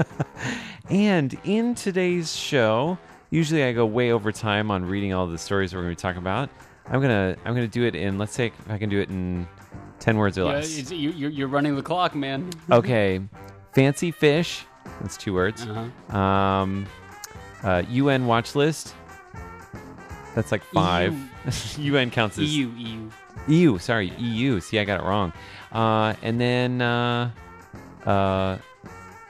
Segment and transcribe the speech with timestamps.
[0.90, 2.98] and in today's show,
[3.32, 6.02] usually I go way over time on reading all the stories we're going to be
[6.02, 6.50] talking about.
[6.86, 9.48] I'm gonna I'm gonna do it in let's say if I can do it in
[10.04, 10.78] ten words or less.
[10.78, 12.50] it's, you, you're, you're running the clock, man.
[12.72, 13.22] Okay,
[13.72, 14.66] fancy fish.
[15.00, 15.66] That's two words.
[15.66, 16.18] Uh-huh.
[16.18, 16.86] Um,
[17.64, 18.94] uh, UN watch list.
[20.36, 21.16] That's like five.
[21.78, 23.10] UN counts as EU, EU.
[23.48, 23.78] EU.
[23.78, 24.60] Sorry, EU.
[24.60, 25.32] See, I got it wrong.
[25.72, 27.32] Uh, and then uh,
[28.06, 28.58] uh,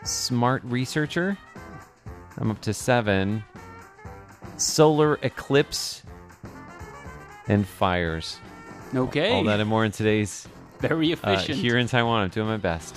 [0.03, 1.37] smart researcher.
[2.37, 3.43] I'm up to seven.
[4.57, 6.01] Solar eclipse
[7.47, 8.39] and fires.
[8.95, 9.33] Okay.
[9.33, 10.47] All that and more in today's
[10.83, 11.59] Very uh, efficient.
[11.59, 12.23] here in Taiwan.
[12.23, 12.93] I'm doing my best.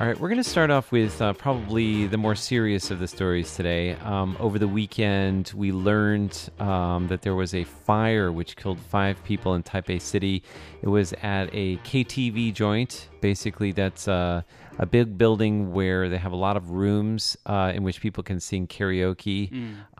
[0.00, 3.06] All right, we're going to start off with uh, probably the more serious of the
[3.06, 3.92] stories today.
[3.96, 9.22] Um, over the weekend, we learned um, that there was a fire which killed five
[9.22, 10.42] people in Taipei City.
[10.82, 13.10] It was at a KTV joint.
[13.20, 14.42] Basically, that's uh,
[14.80, 18.40] a big building where they have a lot of rooms uh, in which people can
[18.40, 19.52] sing karaoke.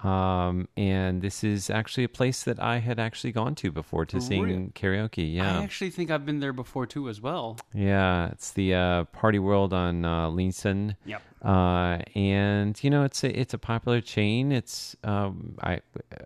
[0.03, 4.21] Um, and this is actually a place that I had actually gone to before to
[4.23, 4.73] sing Really?
[4.75, 5.35] karaoke.
[5.35, 5.59] Yeah.
[5.59, 7.59] I actually think I've been there before too, as well.
[7.75, 10.97] Yeah, it's the uh, Party World on uh, Linsen.
[11.05, 11.23] Yep.
[11.45, 14.51] Uh, and you know, it's a it's a popular chain.
[14.51, 15.81] It's um, I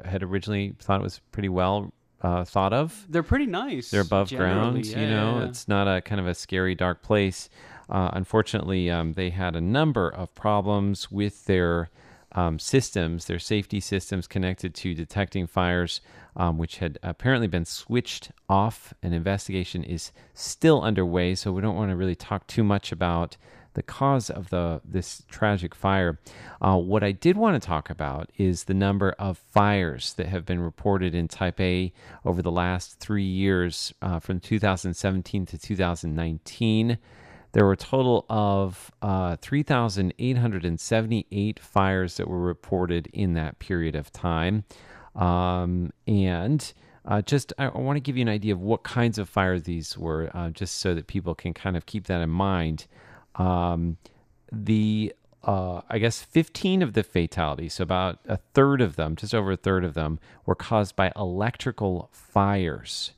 [0.05, 1.93] had originally thought it was pretty well
[2.23, 3.05] uh, thought of.
[3.09, 3.91] They're pretty nice.
[3.91, 4.85] They're above ground.
[4.85, 5.03] generally.
[5.09, 5.49] you know, yeah, yeah.
[5.49, 7.49] it's not a kind of a scary dark place.
[7.89, 11.91] Uh, unfortunately, um, they had a number of problems with their
[12.33, 16.01] um, systems, their safety systems connected to detecting fires,
[16.37, 18.93] um, which had apparently been switched off.
[19.03, 23.37] An investigation is still underway, so we don't want to really talk too much about
[23.75, 26.19] the cause of the this tragic fire.
[26.61, 30.47] Uh, what I did want to talk about is the number of fires that have
[30.47, 31.93] been reported in Taipei
[32.25, 36.99] over the last three years, uh, from 2017 to 2019.
[37.55, 44.13] There were a total of uh, 3,878 fires that were reported in that period of
[44.13, 44.65] time.
[45.15, 46.73] Um, and
[47.05, 49.63] uh, just, I, I want to give you an idea of what kinds of fires
[49.63, 52.89] these were, uh, just so that people can kind of keep that in mind.
[53.37, 53.99] Um,
[54.51, 59.35] the uh, I guess 15 of the fatalities, so about a third of them, just
[59.35, 63.13] over a third of them, were caused by electrical fires.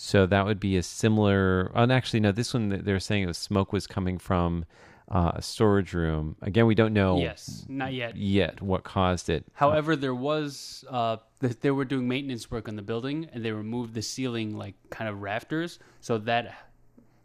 [0.00, 1.72] So that would be a similar.
[1.74, 4.64] And actually, no, this one they're saying the smoke was coming from
[5.10, 6.36] uh, a storage room.
[6.40, 8.16] Again, we don't know Yes, not yet.
[8.16, 9.44] yet what caused it.
[9.54, 13.50] However, there was uh, th- they were doing maintenance work on the building, and they
[13.50, 16.54] removed the ceiling like kind of rafters, so that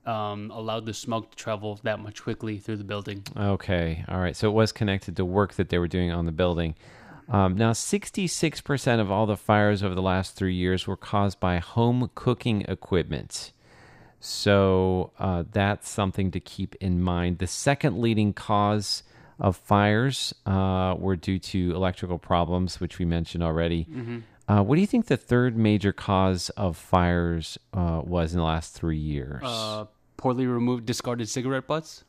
[0.07, 3.23] um, allowed the smoke to travel that much quickly through the building.
[3.37, 4.35] Okay, all right.
[4.35, 6.73] So it was connected to work that they were doing on the building.
[7.29, 11.59] Um, now, 66% of all the fires over the last three years were caused by
[11.59, 13.51] home cooking equipment.
[14.19, 17.39] So uh, that's something to keep in mind.
[17.39, 19.03] The second leading cause
[19.39, 23.87] of fires uh, were due to electrical problems, which we mentioned already.
[24.47, 28.45] Uh, what do you think the third major cause of fires uh, was in the
[28.45, 29.41] last three years?
[29.43, 29.85] Uh,
[30.17, 32.03] poorly removed discarded cigarette butts.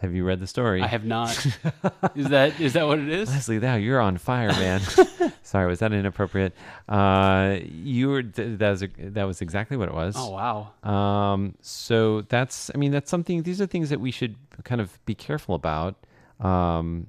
[0.00, 0.82] Have you read the story?
[0.82, 1.30] I have not.
[2.14, 3.30] is that is that what it is?
[3.30, 4.80] Leslie, now you're on fire, man.
[5.42, 6.54] Sorry, was that inappropriate?
[6.88, 10.14] Uh, you were th- that was that was exactly what it was.
[10.18, 10.72] Oh wow.
[10.88, 13.42] Um, so that's I mean that's something.
[13.42, 15.96] These are things that we should kind of be careful about.
[16.40, 17.06] Um,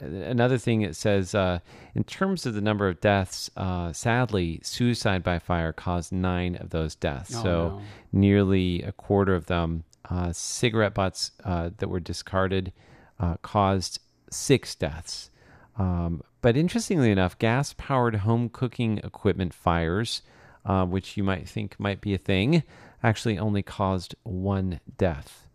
[0.00, 1.58] another thing it says uh,
[1.94, 6.70] in terms of the number of deaths, uh, sadly, suicide by fire caused nine of
[6.70, 7.34] those deaths.
[7.36, 7.82] Oh, so no.
[8.12, 9.84] nearly a quarter of them.
[10.08, 12.72] Uh, cigarette butts uh, that were discarded
[13.18, 14.00] uh, caused
[14.30, 15.30] six deaths.
[15.78, 20.22] Um, but interestingly enough, gas powered home cooking equipment fires,
[20.64, 22.62] uh, which you might think might be a thing,
[23.02, 25.46] actually only caused one death.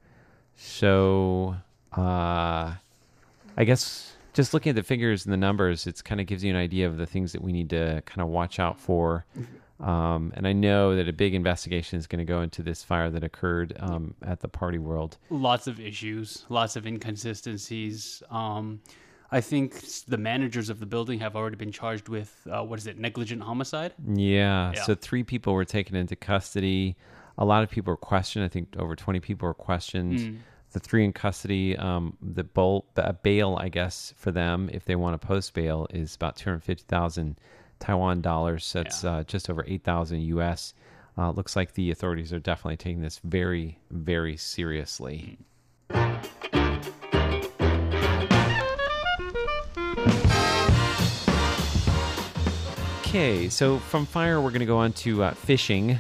[0.56, 1.58] So,
[1.96, 2.76] uh,
[3.58, 6.52] I guess just looking at the figures and the numbers, it kind of gives you
[6.52, 9.26] an idea of the things that we need to kind of watch out for.
[9.80, 13.10] Um, and I know that a big investigation is going to go into this fire
[13.10, 15.18] that occurred um, at the Party World.
[15.30, 18.24] lots of issues, lots of inconsistencies.
[18.30, 18.80] Um,
[19.32, 22.88] I think the managers of the building have already been charged with uh, what is
[22.88, 23.94] it, negligent homicide?
[24.06, 24.72] Yeah.
[24.74, 24.84] Yeah.
[24.84, 26.96] So three people were taken into custody.
[27.38, 28.46] A lot of people were questioned.
[28.46, 30.20] I think over 20 people were questioned.
[30.20, 30.38] Mm.
[30.72, 34.96] The three in custody, um, the bol- uh, bail, I guess, for them, if they
[34.96, 37.38] want to post bail, is about 250,000
[37.80, 38.74] Taiwan dollars.
[38.76, 39.12] It's Yeah.
[39.18, 40.74] uh, just over 8,000 US.
[41.18, 45.38] Uh, looks like the authorities are definitely taking this very, very seriously.
[53.00, 56.00] Okay, so from fire, we're going to go on to uh, fishing.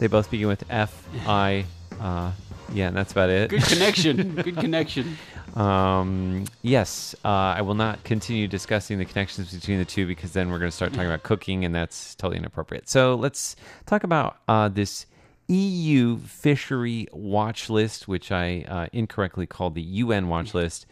[0.00, 1.64] They both begin with F I.
[2.00, 2.32] Uh,
[2.72, 3.50] yeah, and that's about it.
[3.50, 4.34] Good connection.
[4.42, 5.16] Good connection.
[5.56, 10.50] Um, yes, uh, I will not continue discussing the connections between the two because then
[10.50, 12.88] we're going to start talking about cooking, and that's totally inappropriate.
[12.88, 13.56] So let's
[13.86, 15.06] talk about uh, this
[15.48, 20.86] EU fishery watch list, which I uh, incorrectly called the UN watch list.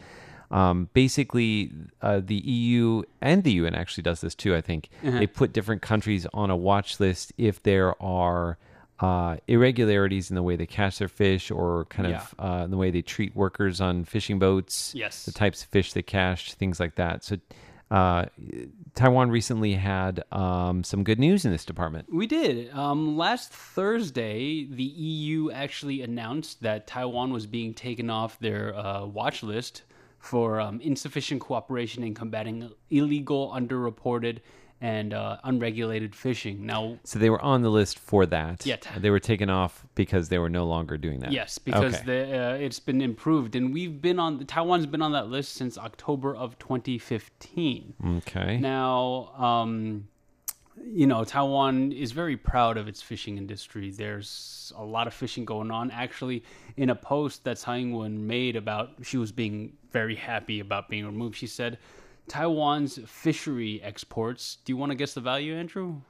[0.49, 1.71] Um, basically,
[2.01, 4.55] uh, the EU and the UN actually does this too.
[4.55, 8.57] I think they put different countries on a watch list if there are
[8.99, 12.17] uh, irregularities in the way they catch their fish or kind Yeah.
[12.21, 15.25] of uh, the way they treat workers on fishing boats, Yes.
[15.25, 17.23] the types of fish they catch, things like that.
[17.23, 17.37] So,
[17.91, 18.25] uh,
[18.95, 22.07] Taiwan recently had um, some good news in this department.
[22.11, 22.73] We did.
[22.73, 29.05] Um, last Thursday, the EU actually announced that Taiwan was being taken off their uh,
[29.05, 29.83] watch list
[30.17, 34.39] for um, insufficient cooperation in combating illegal, underreported,
[34.81, 36.65] and uh, unregulated fishing.
[36.65, 38.65] Now, So they were on the list for that.
[38.65, 38.75] Yeah.
[38.97, 41.31] They were taken off because they were no longer doing that.
[41.31, 42.03] Yes, because Okay.
[42.05, 45.77] the, uh, it's been improved, and we've been on Taiwan's been on that list since
[45.77, 47.93] October of 2015.
[48.17, 48.57] Okay.
[48.57, 50.07] Now, um,
[50.83, 53.91] you know, Taiwan is very proud of its fishing industry.
[53.91, 55.89] There's a lot of fishing going on.
[55.91, 56.43] Actually,
[56.75, 61.05] in a post that Tsai Ing-wen made about, she was being very happy about being
[61.05, 61.37] removed.
[61.37, 61.77] She said,
[62.27, 64.57] "Taiwan's fishery exports.
[64.65, 66.01] Do you want to guess the value, Andrew?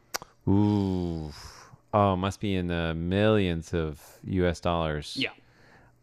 [0.47, 1.31] Ooh.
[1.93, 4.59] Oh, must be in the millions of U.S.
[4.59, 5.15] dollars.
[5.17, 5.29] Yeah,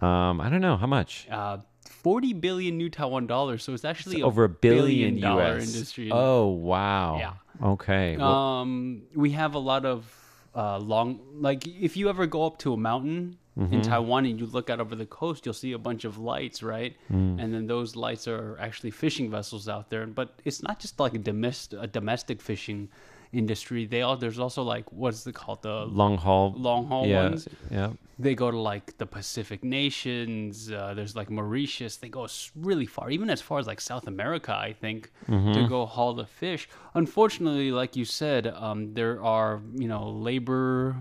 [0.01, 1.29] Um, I don't know how much.
[1.31, 3.63] uh, 40 billion new Taiwan dollars.
[3.63, 5.75] So it's actually Over a billion, dollar U.S.
[5.75, 6.11] industry.
[6.11, 7.19] Oh wow.
[7.19, 7.33] Yeah.
[7.63, 8.17] Okay.
[8.17, 10.13] Well, um, we have a lot of
[10.55, 13.75] uh, long, like if you ever go up to a mountain Mm-hmm.
[13.75, 16.63] in Taiwan and you look out over the coast, you'll see a bunch of lights,
[16.63, 16.97] right?
[17.13, 17.39] Mm.
[17.39, 20.07] And then those lights are actually fishing vessels out there.
[20.07, 22.89] But it's not just like a domestic, a domestic fishing
[23.33, 23.87] industry.
[23.87, 26.55] They all there's also like what's it called the long haul.
[26.57, 27.23] long haul yeah.
[27.25, 27.49] ones.
[27.71, 27.91] Yeah.
[28.19, 30.71] They go to like the Pacific nations.
[30.71, 31.97] Uh, there's like Mauritius.
[31.97, 35.53] They go really far, even as far as like South America, I think, Mm-hmm.
[35.55, 36.69] to go haul the fish.
[36.95, 40.97] Unfortunately, like you said, um, there are you know labor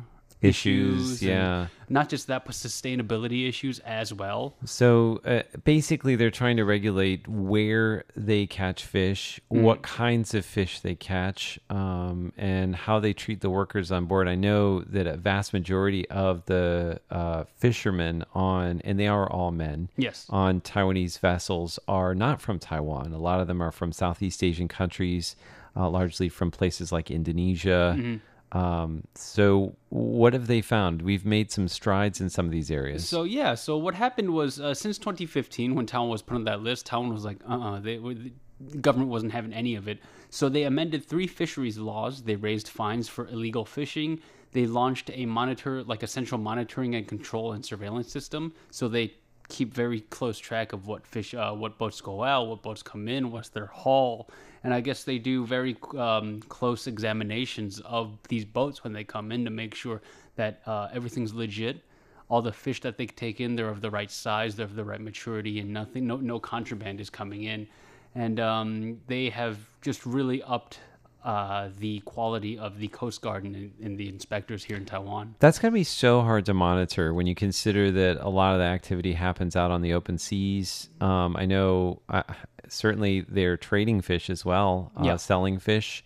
[0.49, 1.67] Issues, and yeah.
[1.89, 4.55] not just that, but sustainability issues as well.
[4.65, 9.61] So uh, basically, they're trying to regulate where they catch fish, Mm.
[9.61, 14.27] what kinds of fish they catch, um, and how they treat the workers on board.
[14.27, 19.51] I know that a vast majority of the uh, fishermen on, and they are all
[19.51, 20.25] men, Yes.
[20.29, 23.13] on Taiwanese vessels are not from Taiwan.
[23.13, 25.35] A lot of them are from Southeast Asian countries,
[25.75, 27.95] uh, largely from places like Indonesia.
[27.97, 28.15] Mm-hmm.
[28.51, 31.01] Um, so, what have they found?
[31.01, 33.07] We've made some strides in some of these areas.
[33.07, 36.61] So yeah, so what happened was uh, since 2015, when Taiwan was put on that
[36.61, 39.99] list, Taiwan was like, uh-uh, they, the government wasn't having any of it.
[40.29, 42.23] So they amended three fisheries laws.
[42.23, 44.19] They raised fines for illegal fishing.
[44.51, 48.53] They launched a monitor, like a central monitoring and control and surveillance system.
[48.69, 49.13] So they
[49.51, 53.09] keep very close track of what fish, uh, what boats go out, what boats come
[53.09, 54.29] in, what's their haul,
[54.63, 59.31] and I guess they do very um, close examinations of these boats when they come
[59.31, 60.01] in to make sure
[60.35, 61.83] that uh, everything's legit.
[62.29, 64.85] All the fish that they take in they're of the right size they're of the
[64.85, 67.67] right maturity and nothing no, no contraband is coming in.
[68.15, 70.79] And um, they have just really upped
[71.23, 75.59] uh, the quality of the coast guard and, and the inspectors here in taiwan That's
[75.59, 78.65] going to be so hard to monitor when you consider that a lot of the
[78.65, 80.89] activity happens out on the open seas.
[80.99, 82.23] Um, I know, I,
[82.67, 85.15] certainly they're trading fish as well, uh, Yeah.
[85.17, 86.03] selling fish.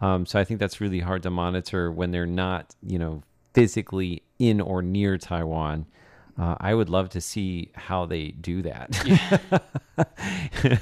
[0.00, 3.22] Um, so I think that's really hard to monitor when they're not, you know,
[3.54, 5.86] physically in or near Taiwan.
[6.38, 8.90] Uh, I would love to see how they do that.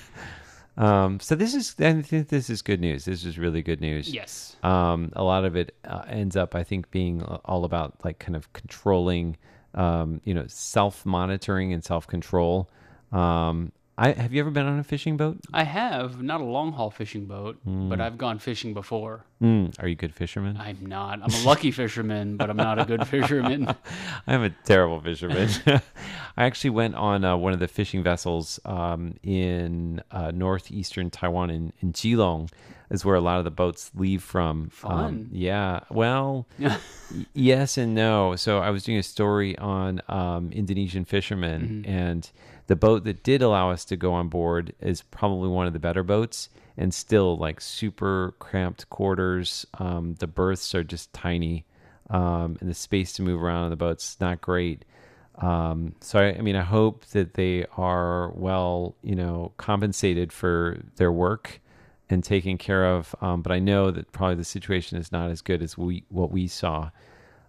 [0.76, 3.04] um, so this is, I think this is good news.
[3.04, 4.12] This is really good news.
[4.12, 4.56] Yes.
[4.62, 8.37] Um, a lot of it uh, ends up, I think, being all about like kind
[8.37, 9.37] of controlling,
[9.75, 12.68] um, you know, self monitoring and self control.
[13.12, 15.38] Um, I have you ever been on a fishing boat?
[15.54, 19.24] I have not a long haul fishing boat, but I've gone fishing before.
[19.42, 20.58] Mm, are you a good fisherman?
[20.58, 21.20] I'm not.
[21.22, 23.74] I'm a lucky fisherman, but I'm not a good fisherman.
[24.26, 25.48] I'm a terrible fisherman.
[26.36, 31.48] I actually went on uh, one of the fishing vessels um, in uh, northeastern Taiwan
[31.48, 32.50] in, in Keelung,
[32.90, 34.64] is where a lot of the boats leave from.
[34.64, 35.28] Um, Fun.
[35.32, 35.80] yeah.
[35.90, 36.76] Well, y-
[37.32, 38.36] yes and no.
[38.36, 42.30] So I was doing a story on um, Indonesian fishermen, and
[42.66, 45.78] the boat that did allow us to go on board is probably one of the
[45.78, 49.66] better boats, and still like super cramped quarters.
[49.78, 51.64] Um, the berths are just tiny,
[52.11, 54.85] um, and the space to move around on the boat's not great.
[55.38, 60.80] Um, so I, I mean, I hope that they are well, you know, compensated for
[60.96, 61.61] their work
[62.08, 63.14] and taken care of.
[63.20, 66.30] Um, but I know that probably the situation is not as good as we what
[66.30, 66.90] we saw.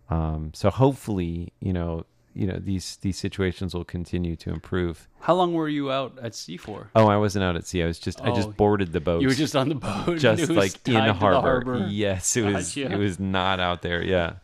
[0.10, 2.06] Um, so hopefully, you know,
[2.38, 5.08] you know these these situations will continue to improve.
[5.20, 6.90] How long were you out at sea for?
[6.96, 7.84] Oh, I wasn't out at sea.
[7.84, 9.22] I was just I Oh, just boarded the boat.
[9.22, 10.20] You were just on the boat.
[10.20, 11.88] just like in the harbor.
[11.90, 12.76] Yes, it was.
[12.76, 12.92] Gotcha.
[12.94, 14.04] It was not out there.
[14.04, 14.36] Yeah.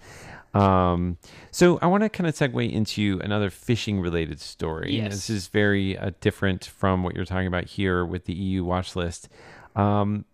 [0.53, 1.17] Um,
[1.51, 4.95] so I want to kind of segue into another fishing related story.
[4.97, 5.11] Yes.
[5.13, 8.95] This is very uh, different from what you're talking about here with the EU watch
[8.95, 9.29] list.
[9.75, 10.25] Um,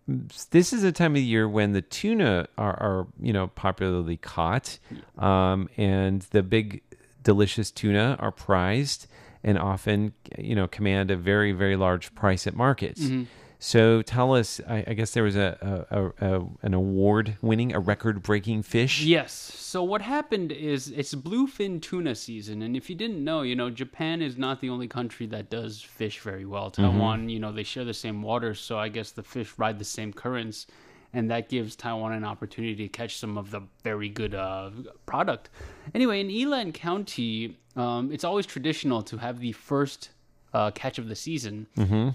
[0.50, 4.78] this is a time of year when the tuna are, are you know, popularly caught,
[5.16, 6.82] um, and the big,
[7.22, 9.06] delicious tuna are prized
[9.42, 13.02] and often, you know, command a very, very large price at markets.
[13.02, 13.24] Mm-hmm.
[13.62, 17.74] So tell us, I, I guess there was a, a, a, a an award winning,
[17.74, 19.02] a record breaking fish.
[19.02, 19.32] Yes.
[19.32, 23.68] So what happened is it's bluefin tuna season, and if you didn't know, you know
[23.68, 26.70] Japan is not the only country that does fish very well.
[26.70, 29.84] Taiwan, you know, they share the same waters, so I guess the fish ride the
[29.84, 30.66] same currents,
[31.12, 34.70] and that gives Taiwan an opportunity to catch some of the very good uh,
[35.06, 35.50] product.
[35.94, 40.10] Anyway, in Yilan County, um, it's always traditional to have the first
[40.52, 41.66] uh, catch of the season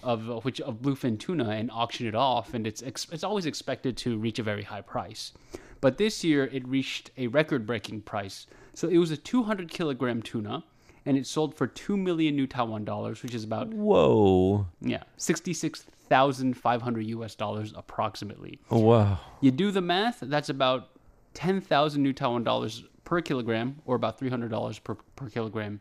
[0.03, 3.45] of uh, which of bluefin tuna and auction it off, and it's ex- it's always
[3.45, 5.31] expected to reach a very high price.
[5.81, 8.47] But this year it reached a record-breaking price.
[8.73, 10.63] So it was a 200 kilogram tuna,
[11.05, 14.67] and it sold for two million new Taiwan dollars, which is about Whoa.
[14.81, 15.03] yeah
[16.07, 18.59] 66,500 US dollars approximately.
[18.69, 19.19] Oh, wow.
[19.41, 20.89] You do the math, that's about
[21.33, 25.79] 10,000 new Taiwan dollars per kilogram, or about $300 per, per kilogram.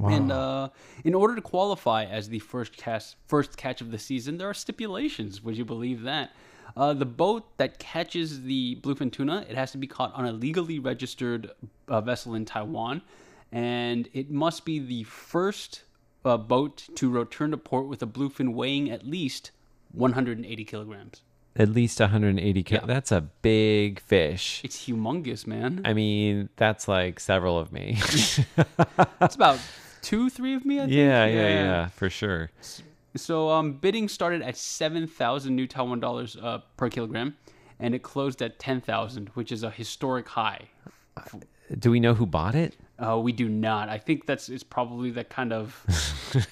[0.00, 0.68] And uh,
[1.02, 4.54] in order to qualify as the first catch, first catch of the season, there are
[4.54, 5.42] stipulations.
[5.42, 6.30] Would you believe that?
[6.76, 10.30] Uh, the boat that catches the bluefin tuna, it has to be caught on a
[10.30, 11.50] legally registered
[11.88, 13.02] uh, vessel in Taiwan,
[13.50, 15.82] and it must be the first
[16.24, 19.50] uh, boat to return to port with a bluefin weighing at least
[19.92, 21.22] 180 kilograms.
[21.56, 22.86] At least 180 ki- Yeah.
[22.86, 24.60] That's a big fish.
[24.64, 25.80] It's humongous, man.
[25.84, 27.98] I mean, that's like several of me.
[29.20, 29.58] It's about
[30.02, 30.76] two, three of me.
[30.78, 30.92] I think.
[30.92, 32.50] yeah, yeah, yeah, for sure.
[33.16, 37.36] So um, bidding started at seven thousand new Taiwan dollars uh, per kilogram,
[37.80, 40.68] and it closed at ten thousand, which is a historic high.
[41.78, 42.76] Do we know who bought it?
[42.98, 43.88] Uh, we do not.
[43.88, 45.84] I think that's it's probably that kind of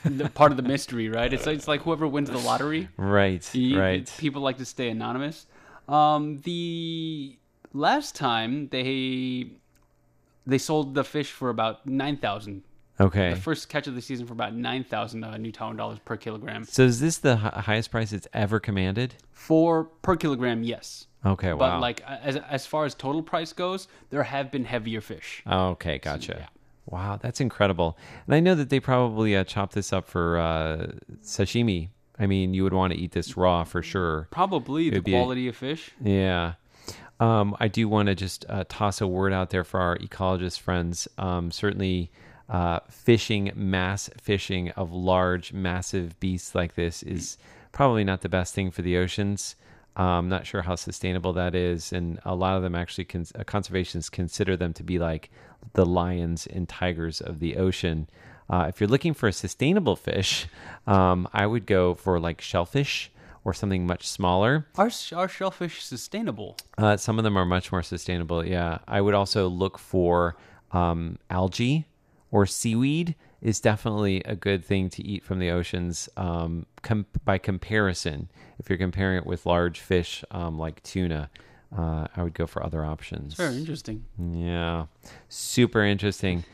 [0.05, 1.33] the part of the mystery, right?
[1.33, 2.89] It's it's like whoever wins the lottery.
[2.97, 4.13] Right, You- right.
[4.19, 5.47] People like to stay anonymous.
[5.89, 7.37] Um, the
[7.73, 9.51] last time they
[10.47, 12.63] they sold the fish for about nine thousand.
[12.99, 13.31] Okay.
[13.35, 16.17] The first catch of the season for about nine thousand uh, new Taiwan dollars per
[16.17, 16.65] kilogram.
[16.65, 19.15] So is this the hi- highest price it's ever commanded?
[19.33, 21.07] For per kilogram, yes.
[21.27, 21.81] Okay, But wow.
[21.81, 25.43] like as as far as total price goes, there have been heavier fish.
[25.47, 26.37] Okay, gotcha.
[26.41, 26.47] yeah.
[26.89, 27.99] Wow, that's incredible.
[28.27, 30.87] And I know that they probably uh, chop this up for uh,
[31.23, 31.89] sashimi.
[32.19, 34.29] I mean, you would want to eat this raw for sure.
[34.31, 35.91] Probably the It'd a- quality of fish.
[36.03, 36.55] Yeah.
[37.19, 40.61] Um, I do want to just uh, toss a word out there for our ecologist
[40.61, 41.09] friends.
[41.19, 42.11] Um, certainly,
[42.49, 47.37] uh, fishing, mass fishing of large, massive beasts like this is
[47.73, 49.57] probably not the best thing for the oceans.
[50.03, 53.45] I'm not sure how sustainable that is, and a lot of them actually, cons- uh,
[53.45, 55.31] conservationists consider them to be like
[55.73, 58.09] the lions and tigers of the ocean.
[58.49, 60.47] Uh, if you're looking for a sustainable fish,
[60.87, 63.11] um, I would go for like shellfish
[63.45, 64.67] or something much smaller.
[64.77, 66.57] Are are shellfish sustainable?
[66.77, 68.45] Uh, some of them are much more sustainable.
[68.45, 70.37] Yeah, I would also look for
[70.73, 71.87] um, algae
[72.31, 77.39] or seaweed is definitely a good thing to eat from the oceans um, com- by
[77.39, 78.31] comparison.
[78.59, 81.31] If you're comparing it with large fish um, like tuna,
[81.77, 83.35] uh, I would go for other options.
[83.35, 84.05] Very interesting.
[84.19, 84.87] Yeah,
[85.29, 86.45] super interesting.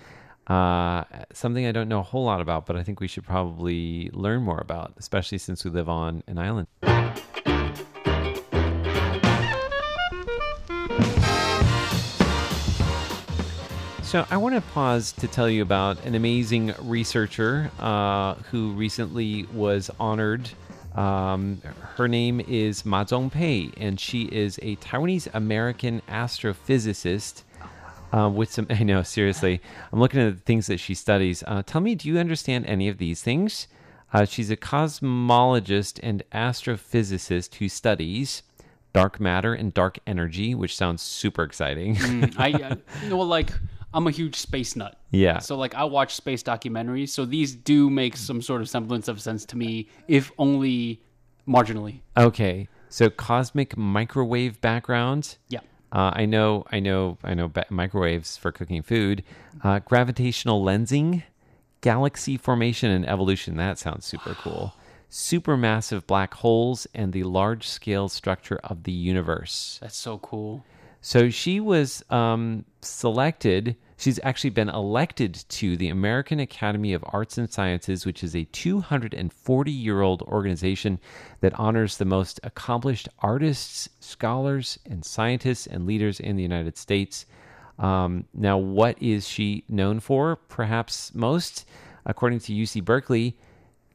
[0.46, 4.10] Uh, something I don't know a whole lot about, but I think we should probably
[4.12, 6.66] learn more about, especially since we live on an island.
[14.12, 19.44] So, I want to pause to tell you about an amazing researcher uh, who recently
[19.54, 20.50] was honored.
[20.94, 21.62] Um,
[21.94, 27.44] her name is Ma Zhongpei, and she is a Taiwanese American astrophysicist.
[28.12, 31.42] Uh, with some, I know, seriously, I'm looking at the things that she studies.
[31.46, 33.66] Uh, tell me, do you understand any of these things?
[34.12, 38.42] Uh, she's a cosmologist and astrophysicist who studies
[38.92, 41.96] dark matter and dark energy, which sounds super exciting.
[41.96, 43.52] Mm, I, uh, you know, like
[43.94, 44.98] I'm a huge space nut.
[45.10, 45.38] yeah.
[45.38, 49.20] So like I watch space documentaries, so these do make some sort of semblance of
[49.20, 51.02] sense to me, if only
[51.46, 52.00] marginally.
[52.16, 52.68] Okay.
[52.88, 55.36] So cosmic microwave background.
[55.48, 55.60] Yeah.
[55.92, 57.48] Uh, I know, I know, I know.
[57.48, 59.22] Ba- microwaves for cooking food,
[59.62, 61.22] uh, gravitational lensing,
[61.82, 63.56] galaxy formation and evolution.
[63.56, 64.74] That sounds super cool.
[65.10, 69.78] Supermassive black holes and the large-scale structure of the universe.
[69.82, 70.64] That's so cool.
[71.04, 73.74] So she was um, selected.
[73.96, 78.44] She's actually been elected to the American Academy of Arts and Sciences, which is a
[78.44, 81.00] 240 year old organization
[81.40, 87.26] that honors the most accomplished artists, scholars, and scientists and leaders in the United States.
[87.80, 90.36] Um, now, what is she known for?
[90.36, 91.66] Perhaps most,
[92.06, 93.36] according to UC Berkeley,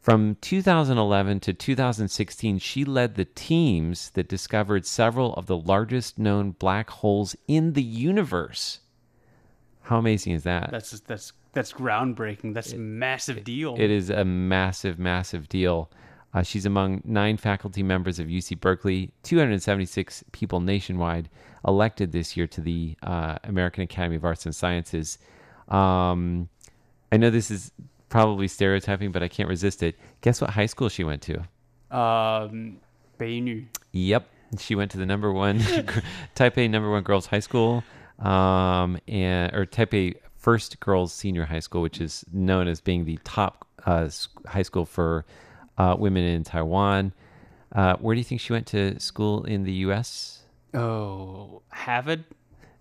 [0.08, 6.52] from 2011 to 2016, she led the teams that discovered several of the largest known
[6.52, 8.80] black holes in the universe.
[9.82, 10.72] How amazing is that?
[10.72, 12.54] That's that's that's groundbreaking.
[12.54, 13.76] That's a massive deal.
[13.78, 15.92] It is a massive, massive deal.
[16.34, 21.28] Uh, she's among nine faculty members of UC Berkeley, 276 people nationwide
[21.68, 25.18] elected this year to the uh, American Academy of Arts and Sciences.
[25.68, 26.48] Um,
[27.12, 27.74] I know this is
[28.10, 29.96] probably stereotyping, but I can't resist it.
[30.22, 31.40] Guess what high school she went to?
[31.92, 32.78] Um,
[33.18, 34.28] 北女 Yep,
[34.60, 35.60] she went to the number one
[36.36, 37.84] Taipei number one girls high school,
[38.20, 43.20] um, and or Taipei first girls senior high school, which is known as being the
[43.24, 44.10] top uh,
[44.46, 45.26] high school for
[45.78, 47.14] uh, women in Taiwan.
[47.74, 50.44] Uh, where do you think she went to school in the U.S.?
[50.74, 52.24] Oh, Harvard.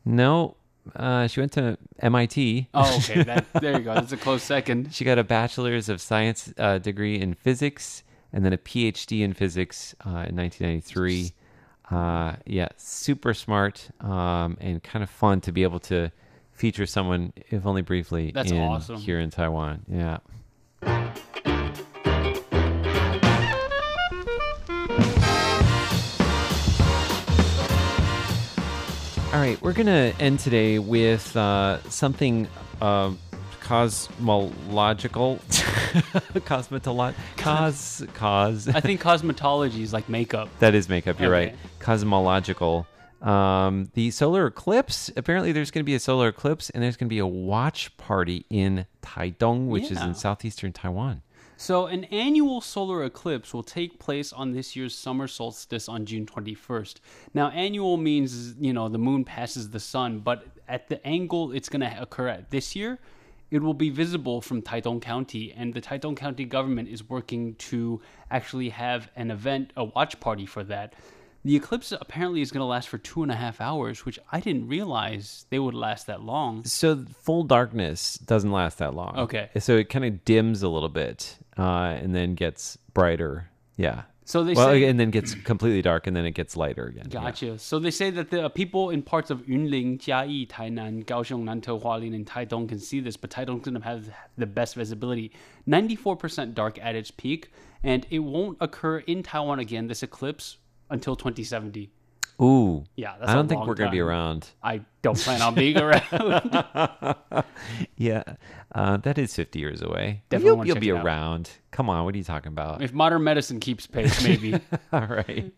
[0.04, 0.56] No,
[0.94, 2.68] uh, she went to MIT.
[2.74, 3.22] Oh, okay.
[3.22, 3.94] That, there you go.
[3.94, 4.92] That's a close second.
[4.92, 9.32] She got a bachelor's of science uh, degree in physics and then a PhD in
[9.32, 11.32] physics uh, in 1993.
[11.90, 16.10] Uh, yeah, super smart um, and kind of fun to be able to
[16.52, 18.96] feature someone, if only briefly, That's in, awesome.
[18.96, 19.84] here in Taiwan.
[19.88, 20.18] Yeah.
[29.36, 32.48] All right, we're going to end today with uh, something
[32.80, 33.12] uh,
[33.60, 35.36] cosmological.
[36.46, 38.66] Cosmetolo- cos, cos.
[38.68, 40.48] I think cosmetology is like makeup.
[40.60, 41.20] That is makeup.
[41.20, 41.48] You're Okay.
[41.48, 41.58] right.
[41.80, 42.86] Cosmological.
[43.20, 45.10] Um, the solar eclipse.
[45.18, 47.94] Apparently, there's going to be a solar eclipse, and there's going to be a watch
[47.98, 51.20] party in Taidong, which is in southeastern Taiwan.
[51.58, 56.26] So, an annual solar eclipse will take place on this year's summer solstice on June
[56.26, 56.96] 21st.
[57.32, 61.70] Now, annual means, you know, the moon passes the sun, but at the angle it's
[61.70, 62.98] going to occur at this year,
[63.50, 68.02] it will be visible from Taidong County, and the Taidong County government is working to
[68.30, 70.92] actually have an event, a watch party for that.
[71.46, 74.40] The eclipse apparently is going to last for two and a half hours, which I
[74.40, 76.64] didn't realize they would last that long.
[76.64, 79.16] So full darkness doesn't last that long.
[79.16, 79.50] Okay.
[79.60, 83.48] So it kind of dims a little bit, uh, and then gets brighter.
[83.76, 84.02] Yeah.
[84.24, 87.06] So they well, say, and then gets completely dark, and then it gets lighter again.
[87.12, 87.20] Yeah.
[87.20, 87.60] Gotcha.
[87.60, 92.12] So they say that the people in parts of Yunlin, Jiayi, Tainan, Kaohsiung, Nantou, Hualien,
[92.12, 95.30] and Taidong can see this, but going to have the best visibility.
[95.68, 97.52] 94% dark at its peak,
[97.84, 100.56] and it won't occur in Taiwan again, this eclipse,
[100.90, 101.90] until 2070.
[102.42, 102.84] Ooh.
[102.96, 104.50] Yeah, that's I don't think we're going to be around.
[104.62, 107.16] I don't plan on being around.
[107.96, 108.22] Yeah,
[108.74, 110.22] uh, that is 50 years away.
[110.28, 111.04] Definitely you'll you'll be it out.
[111.06, 111.50] around.
[111.70, 112.82] Come on, what are you talking about?
[112.82, 114.52] if modern medicine keeps pace, maybe.
[114.92, 115.50] All right.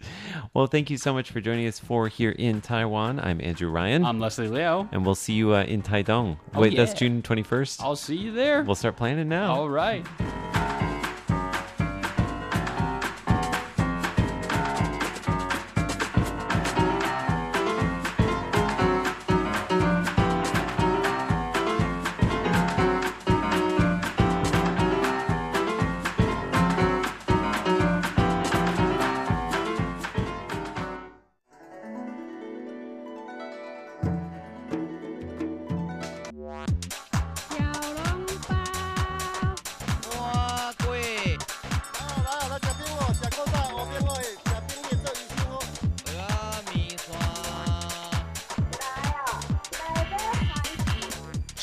[0.55, 3.19] Well, thank you so much for joining us for here in Taiwan.
[3.19, 4.89] I'm Andrew Ryan, I'm Leslie Liao.
[4.93, 6.39] and we'll see you uh, in Taidong.
[6.55, 6.95] Oh, Wait, that's.
[6.95, 7.81] June 21st.
[7.83, 8.63] I'll see you there.
[8.63, 9.57] We'll start planning now.
[9.57, 10.07] All right.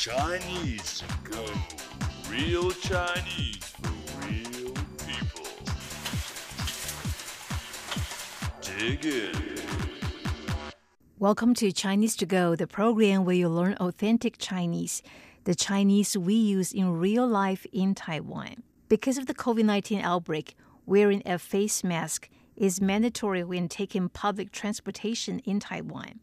[0.06, 1.44] Chinese go.
[2.30, 3.90] Real Chinese for
[4.24, 4.72] real
[5.04, 5.48] people.
[8.60, 9.32] Dig in.
[11.18, 15.02] Welcome to Chinese to Go, the program where you learn authentic Chinese,
[15.42, 18.62] the Chinese we use in real life in Taiwan.
[18.88, 20.54] Because of the COVID 19 outbreak,
[20.86, 26.20] wearing a face mask is mandatory when taking public transportation in Taiwan.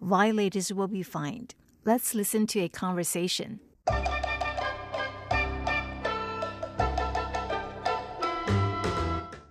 [0.00, 1.54] Violators will be fined.
[1.85, 3.59] Let's listen to a conversation.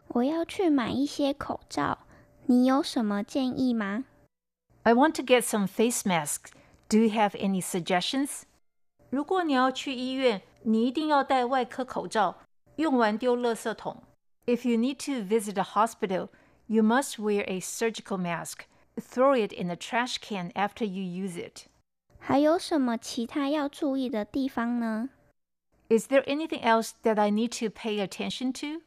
[0.08, 1.98] 我要去买一些口罩，
[2.46, 4.04] 你有什么建议吗？
[4.82, 6.50] I want to get some face masks.
[6.88, 8.42] Do you have any suggestions?
[9.10, 12.38] 如果你要去医院，你一定要戴外科口罩，
[12.76, 14.02] 用完丢垃圾桶。
[14.46, 16.28] If you need to visit a hospital,
[16.66, 18.62] you must wear a surgical mask.
[18.96, 21.66] Throw it in the trash can after you use it.
[22.24, 25.10] 还有什么其他要注意的地方呢？
[25.88, 28.82] Is there anything else that I need to pay attention to?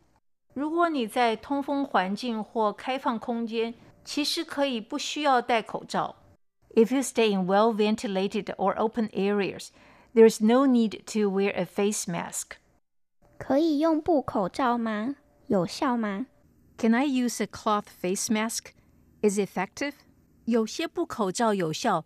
[0.53, 3.73] 如果你在通风环境或开放空间，
[4.05, 6.15] 其实可以不需要戴口罩。
[6.75, 9.69] If you stay in well ventilated or open areas,
[10.13, 12.57] there is no need to wear a face mask.
[13.37, 15.15] 可以用布口罩吗？
[15.47, 16.27] 有效吗？
[16.77, 18.71] Can I use a cloth face mask?
[19.21, 19.93] Is it effective?
[20.45, 22.05] 有些布口罩有效。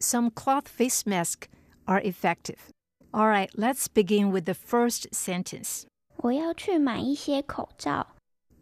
[0.00, 1.48] Some cloth face masks
[1.86, 2.70] are effective.
[3.12, 5.86] All right, let's begin with the first sentence.
[6.16, 8.08] 我要去买一些口罩。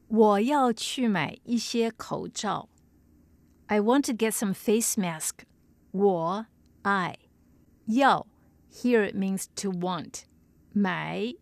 [0.08, 2.68] 我要去买一些口罩。
[3.66, 5.44] I want to get some face mask.
[5.90, 6.46] 我
[6.82, 7.16] I
[7.86, 8.26] 要
[8.70, 10.24] here it means to want.
[10.72, 11.34] 买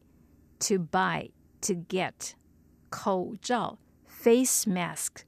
[0.60, 1.30] to buy
[1.62, 2.32] to get.
[2.88, 5.24] 口罩 face mask.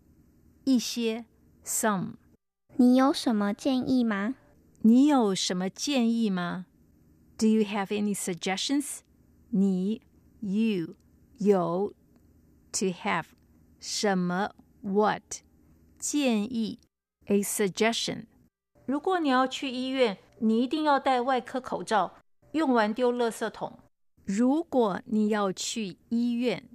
[0.64, 1.24] 一些
[1.64, 2.14] some.
[2.76, 4.36] 你有什么建议吗？
[4.82, 6.66] 你有什么建议吗？
[7.36, 9.00] Do you have any suggestions?
[9.50, 10.02] 你
[10.40, 10.94] you
[11.38, 11.94] 有
[12.72, 13.24] to have
[13.80, 15.42] 什么 what
[15.98, 16.78] 建议
[17.26, 18.26] a suggestion。
[18.86, 22.16] 如果你要去医院，你一定要戴外科口罩，
[22.52, 23.78] 用完丢垃圾桶。
[24.24, 26.68] 如果你要去医院，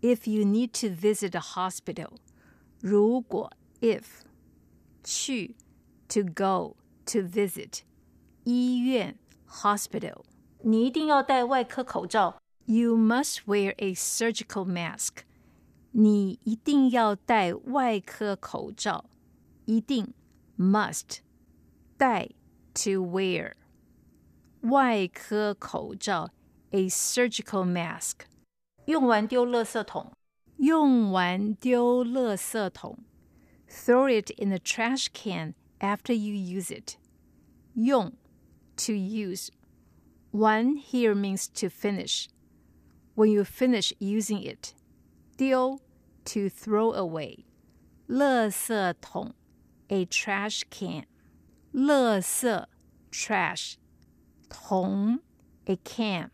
[0.00, 2.10] if you need to visit a hospital，
[2.80, 4.04] 如果 if
[5.04, 5.56] 去
[6.08, 7.80] to go to visit
[8.44, 10.22] 医院 hospital，
[10.62, 12.40] 你一定要戴外科口罩。
[12.66, 15.24] You must wear a surgical mask。
[15.92, 19.06] 你一定要戴外科口罩，
[19.64, 20.14] 一定
[20.56, 21.18] must
[21.96, 22.28] 戴
[22.74, 23.54] to wear
[24.60, 26.30] 外科口罩
[26.70, 28.20] a surgical mask。
[28.84, 30.12] 用完丢垃圾桶，
[30.58, 32.98] 用完丢垃圾桶。
[33.68, 36.96] Throw it in the trash can after you use it.
[37.74, 38.12] 用
[38.76, 39.50] to use.
[40.32, 42.28] One here means to finish.
[43.14, 44.74] When you finish using it.
[45.36, 45.80] 丢
[46.24, 47.44] to throw away.
[48.08, 49.34] 垃圾桶
[49.88, 51.06] a trash can.
[51.72, 52.66] 垃圾
[53.10, 53.74] trash.
[54.48, 55.20] 桶
[55.66, 56.30] a can.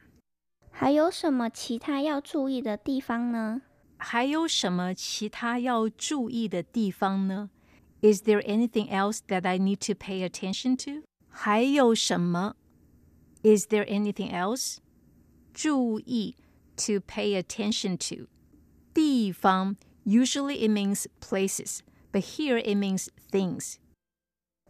[0.70, 3.62] 还有什么其他要注意的地方呢？
[3.98, 7.48] 还有什么其他要注意的地方呢
[8.00, 11.02] ？Is there anything else that I need to pay attention to？
[11.28, 12.54] 还有什么？
[13.42, 14.78] Is there anything else？
[15.52, 16.36] 注意
[16.76, 18.28] to pay attention to
[18.92, 21.80] 地方 usually it means places,
[22.12, 23.76] but here it means things.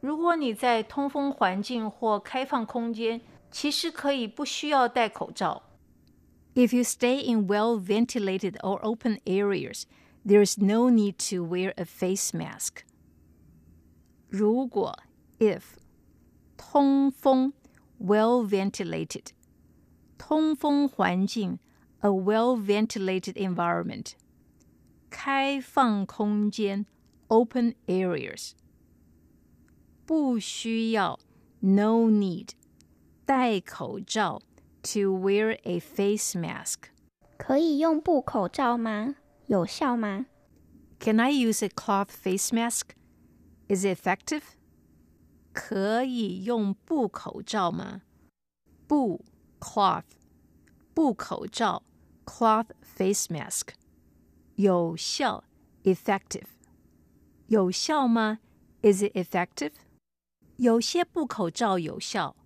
[0.00, 5.62] 如果你在通风环境或开放空间，其实可以不需要戴口罩。
[6.54, 9.84] If you stay in well ventilated or open areas,
[10.24, 12.84] there is no need to wear a face mask.
[14.30, 14.98] 如果
[15.38, 15.62] if
[16.56, 17.52] 通风
[18.00, 19.28] well ventilated
[20.18, 21.58] 通风环境
[22.00, 24.12] a well ventilated environment
[25.10, 26.86] 开放空间
[27.28, 28.52] open areas
[30.04, 31.18] 不需要
[31.60, 32.50] no need
[33.24, 34.40] 戴口罩
[34.82, 36.90] to wear a face mask
[37.36, 39.16] 可以用布口罩吗？
[39.46, 40.26] 有效吗？
[40.98, 42.90] Can I use a cloth face mask?
[43.70, 44.42] Is it effective?
[45.52, 48.02] 可以用布口罩吗？
[48.86, 49.24] 布
[49.58, 50.04] cloth
[50.94, 51.82] 布口罩
[52.24, 53.68] cloth face mask
[54.54, 55.44] 有效
[55.82, 56.46] effective
[57.48, 58.40] 有效吗？
[58.82, 59.72] Is it effective?
[60.56, 62.36] 有些布口罩有效。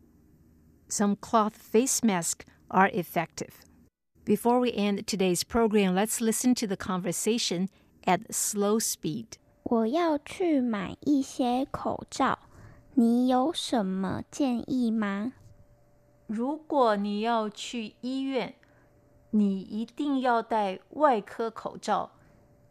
[0.89, 3.53] Some cloth face masks are effective.
[4.25, 7.69] Before we end today's program, let's listen to the conversation
[8.05, 9.39] at slow speed.
[9.68, 12.38] 我要去买一些口罩，
[12.94, 15.34] 你有什么建议吗？
[16.28, 18.54] 如果你要去医院，
[19.32, 22.12] 你一定要戴外科口罩，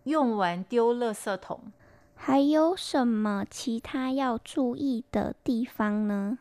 [0.04, 1.72] 用完丢垃圾桶。
[2.14, 6.38] 还有什么其他要注意的地方呢？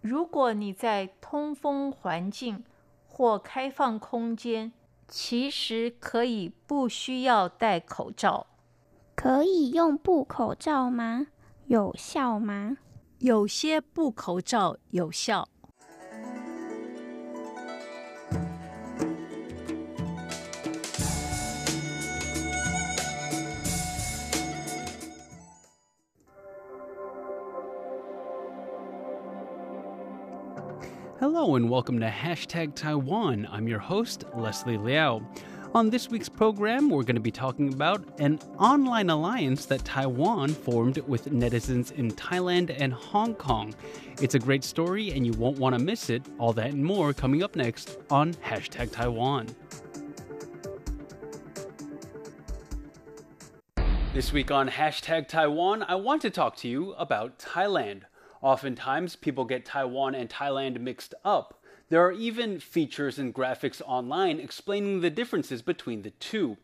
[0.00, 2.62] 如果你在通风环境
[3.08, 4.72] 或开放空间，
[5.08, 8.46] 其实可以不需要戴口罩。
[9.15, 11.27] 可以用布口罩吗？
[11.67, 12.77] 有效吗？
[13.19, 15.47] 有些布口罩有效。
[31.19, 33.45] Hello and welcome to Hashtag Taiwan.
[33.51, 35.21] I'm your host, Leslie Liao.
[35.74, 40.50] On this week's program, we're going to be talking about an online alliance that Taiwan
[40.50, 43.74] formed with netizens in Thailand and Hong Kong.
[44.22, 46.22] It's a great story and you won't want to miss it.
[46.38, 49.48] All that and more coming up next on Hashtag Taiwan.
[54.12, 58.02] This week on Hashtag Taiwan, I want to talk to you about Thailand.
[58.42, 61.63] Oftentimes, people get Taiwan and Thailand mixed up.
[61.90, 66.56] There are even features and graphics online explaining the differences between the two.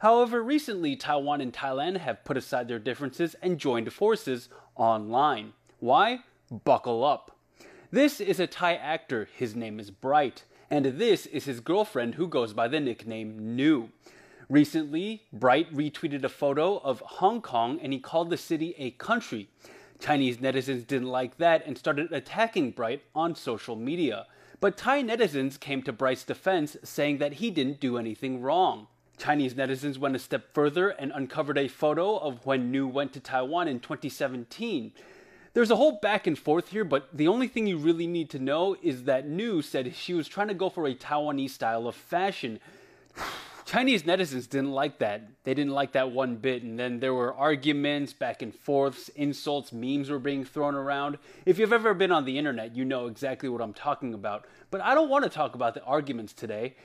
[0.00, 5.52] However, recently, Taiwan and Thailand have put aside their differences and joined forces online.
[5.80, 6.20] Why?
[6.64, 7.36] Buckle up.
[7.90, 12.28] This is a Thai actor, his name is Bright, and this is his girlfriend who
[12.28, 13.88] goes by the nickname Nu.
[14.48, 19.48] Recently, Bright retweeted a photo of Hong Kong and he called the city a country.
[19.98, 24.26] Chinese netizens didn't like that and started attacking Bright on social media.
[24.60, 28.88] But Thai netizens came to Bright's defense, saying that he didn't do anything wrong.
[29.16, 33.20] Chinese netizens went a step further and uncovered a photo of when Nu went to
[33.20, 34.92] Taiwan in 2017.
[35.54, 38.38] There's a whole back and forth here, but the only thing you really need to
[38.38, 41.94] know is that Nu said she was trying to go for a Taiwanese style of
[41.94, 42.60] fashion.
[43.68, 45.28] Chinese netizens didn't like that.
[45.44, 46.62] They didn't like that one bit.
[46.62, 51.18] And then there were arguments, back and forths, insults, memes were being thrown around.
[51.44, 54.46] If you've ever been on the internet, you know exactly what I'm talking about.
[54.70, 56.76] But I don't want to talk about the arguments today.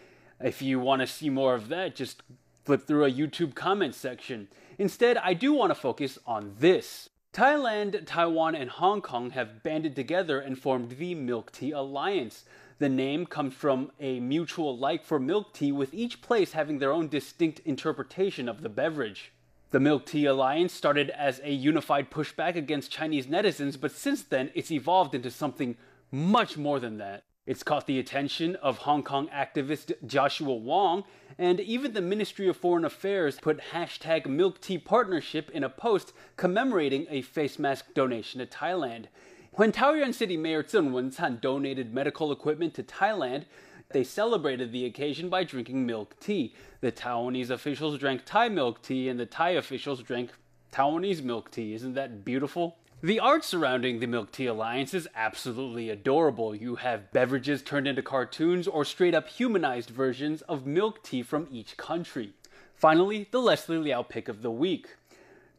[0.41, 2.21] If you want to see more of that, just
[2.65, 4.49] flip through a YouTube comment section.
[4.77, 7.09] Instead, I do want to focus on this.
[7.31, 12.43] Thailand, Taiwan, and Hong Kong have banded together and formed the Milk Tea Alliance.
[12.79, 16.91] The name comes from a mutual like for milk tea, with each place having their
[16.91, 19.31] own distinct interpretation of the beverage.
[19.71, 24.51] The Milk Tea Alliance started as a unified pushback against Chinese netizens, but since then
[24.53, 25.77] it's evolved into something
[26.11, 27.23] much more than that.
[27.45, 31.03] It's caught the attention of Hong Kong activist Joshua Wong,
[31.37, 36.13] and even the Ministry of Foreign Affairs put hashtag Milk Tea Partnership in a post
[36.37, 39.07] commemorating a face mask donation to Thailand.
[39.55, 43.45] When Taoyuan City Mayor Cheng Wen-tsan donated medical equipment to Thailand,
[43.91, 46.55] they celebrated the occasion by drinking milk tea.
[46.81, 50.31] The Taiwanese officials drank Thai milk tea, and the Thai officials drank
[50.71, 51.75] Taiwanese milk tea.
[51.75, 52.77] Isn't that beautiful?
[53.03, 56.55] The art surrounding the Milk Tea Alliance is absolutely adorable.
[56.55, 61.47] You have beverages turned into cartoons or straight up humanized versions of milk tea from
[61.51, 62.33] each country.
[62.75, 64.95] Finally, the Leslie Liao pick of the week.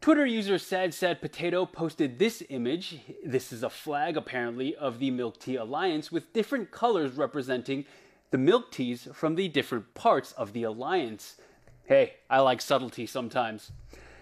[0.00, 3.00] Twitter user Sad Sad Potato posted this image.
[3.24, 7.86] This is a flag, apparently, of the Milk Tea Alliance with different colors representing
[8.30, 11.36] the milk teas from the different parts of the alliance.
[11.84, 13.72] Hey, I like subtlety sometimes.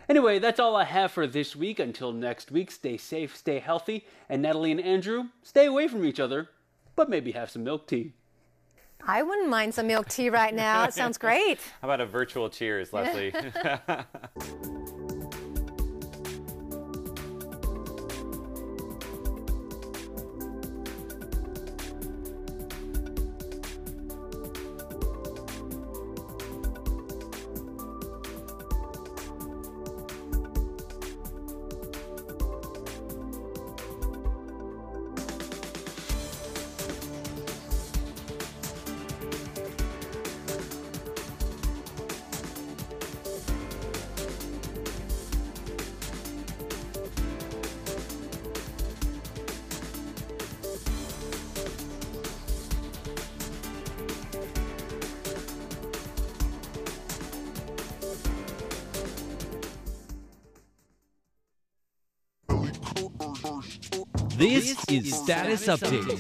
[0.09, 1.79] Anyway, that's all I have for this week.
[1.79, 6.21] Until next week, stay safe, stay healthy, and Natalie and Andrew, stay away from each
[6.21, 6.51] other,
[6.95, 8.13] but maybe have some milk tea.
[9.05, 10.85] I wouldn't mind some milk tea right now.
[10.85, 11.59] It sounds great.
[11.81, 13.33] How about a virtual cheers, Leslie?
[64.43, 66.19] This is Status Update.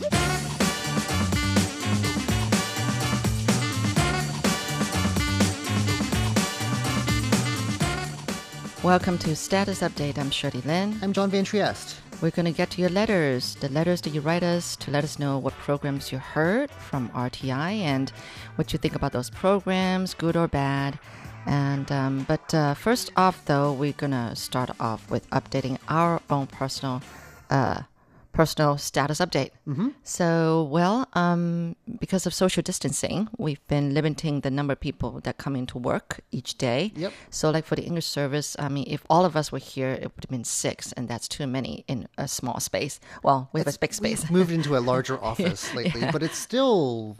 [8.84, 10.18] Welcome to Status Update.
[10.18, 10.96] I'm Shirley Lin.
[11.02, 11.96] I'm John Van Trieste.
[12.20, 15.02] we're going to get to your letters, the letters that you write us to let
[15.02, 18.12] us know what programs you heard from RTI and
[18.54, 20.96] what you think about those programs, good or bad.
[21.44, 26.46] And um, but uh, first off, though, we're gonna start off with updating our own
[26.46, 27.02] personal
[27.50, 27.82] uh,
[28.32, 29.50] personal status update.
[29.68, 29.88] Mm-hmm.
[30.02, 35.38] So, well, um, because of social distancing, we've been limiting the number of people that
[35.38, 36.92] come into work each day.
[36.96, 37.12] Yep.
[37.30, 40.04] So, like for the English service, I mean, if all of us were here, it
[40.14, 43.00] would have been six, and that's too many in a small space.
[43.22, 44.22] Well, we have a big space.
[44.22, 47.16] We've moved into a larger office lately, but it's still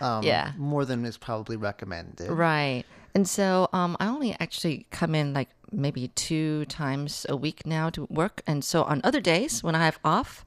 [0.00, 0.52] um, Yeah.
[0.56, 2.30] more than is probably recommended.
[2.30, 2.84] Right.
[3.14, 7.90] And so um, I only actually come in like maybe two times a week now
[7.90, 8.42] to work.
[8.46, 10.44] And so on other days when I have off,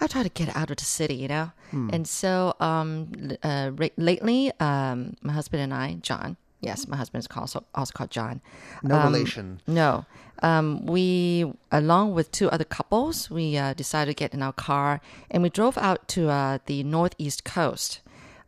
[0.00, 1.52] I try to get out of the city, you know?
[1.70, 3.12] And so um,
[3.42, 8.10] uh, lately, um, my husband and I, John, yes, my husband is also, also called
[8.10, 8.42] John.
[8.82, 9.60] No Um, relation.
[9.66, 10.04] No.
[10.42, 15.00] Um, we, along with two other couples, we uh, decided to get in our car
[15.30, 18.00] and we drove out to uh, the northeast coast,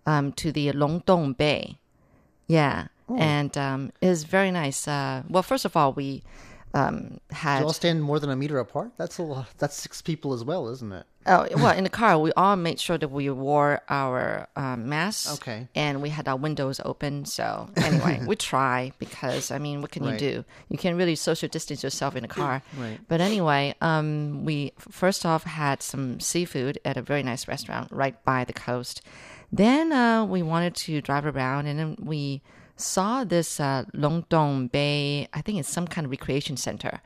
[0.06, 1.78] um, to the Longdong Bay.
[2.46, 2.88] Yeah.
[3.18, 4.86] And um, it was very nice.
[4.88, 6.22] Uh, well, first of all, we
[6.74, 7.60] um, had.
[7.60, 8.92] you all stand more than a meter apart?
[8.96, 9.46] That's a lot.
[9.58, 11.06] That's six people as well, isn't it?
[11.26, 15.32] Oh, well, in the car, we all made sure that we wore our um, masks.
[15.34, 15.68] Okay.
[15.74, 17.24] And we had our windows open.
[17.24, 20.20] So, anyway, we try because, I mean, what can Right.
[20.20, 20.44] you do?
[20.68, 22.62] You can't really social distance yourself in a car.
[22.76, 22.98] Right.
[23.08, 28.22] But anyway, um, we first off had some seafood at a very nice restaurant right
[28.24, 29.00] by the coast.
[29.52, 32.42] Then uh, we wanted to drive around and then we
[32.76, 37.00] saw this uh, Longdong Bay, I think it's some kind of recreation center.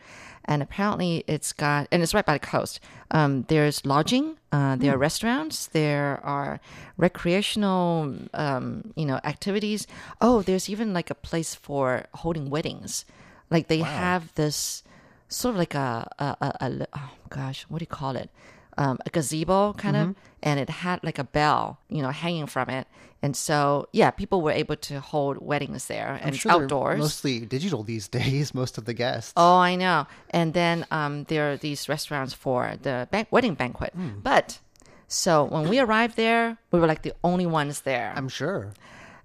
[0.44, 2.80] And apparently it's got, and it's right by the coast.
[3.10, 6.58] Um, there's lodging, uh, there are restaurants, there are
[6.96, 9.86] recreational, um, you know, activities.
[10.22, 13.04] Oh, there's even like a place for holding weddings.
[13.50, 14.82] Like they have this
[15.28, 18.30] sort of like a, a, a, a oh gosh, what do you call it?
[18.78, 22.70] Um, a gazebo kind of, and it had like a bell, you know, hanging from
[22.70, 22.86] it.
[23.22, 27.00] And so, yeah, people were able to hold weddings there and I'm it's sure outdoors.
[27.00, 28.54] Mostly digital these days.
[28.54, 29.32] Most of the guests.
[29.36, 30.06] Oh, I know.
[30.30, 33.92] And then um, there are these restaurants for the ban- wedding banquet.
[33.94, 34.20] Hmm.
[34.22, 34.60] But
[35.08, 38.12] so when we arrived there, we were like the only ones there.
[38.14, 38.72] I'm sure.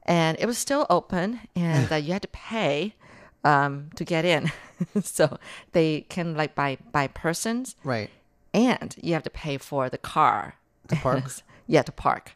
[0.08, 2.96] and it was still open, and uh, you had to pay
[3.44, 4.52] um, to get in.
[5.04, 5.38] so
[5.74, 8.10] they can like by by persons, Right.
[8.54, 10.56] And you have to pay for the car
[10.89, 11.24] To park?
[11.68, 12.32] yeah, to park.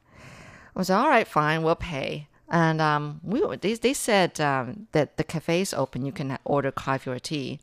[0.75, 2.27] I was all right, fine, we'll pay.
[2.49, 6.05] And um, we they they said um, that the cafe is open.
[6.05, 7.59] You can order coffee or tea.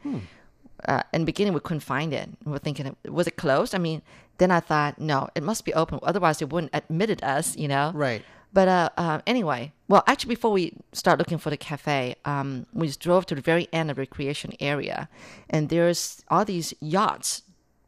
[0.86, 2.28] Uh, in the beginning, we couldn't find it.
[2.44, 3.74] We were thinking, was it closed?
[3.74, 4.02] I mean,
[4.36, 5.98] then I thought, no, it must be open.
[6.02, 7.56] Otherwise, they wouldn't admitted us.
[7.56, 8.22] You know, Right.
[8.52, 12.86] but uh, uh, anyway, well, actually, before we start looking for the cafe, um, we
[12.88, 15.08] just drove to the very end of the recreation area,
[15.48, 17.40] and there's all these yachts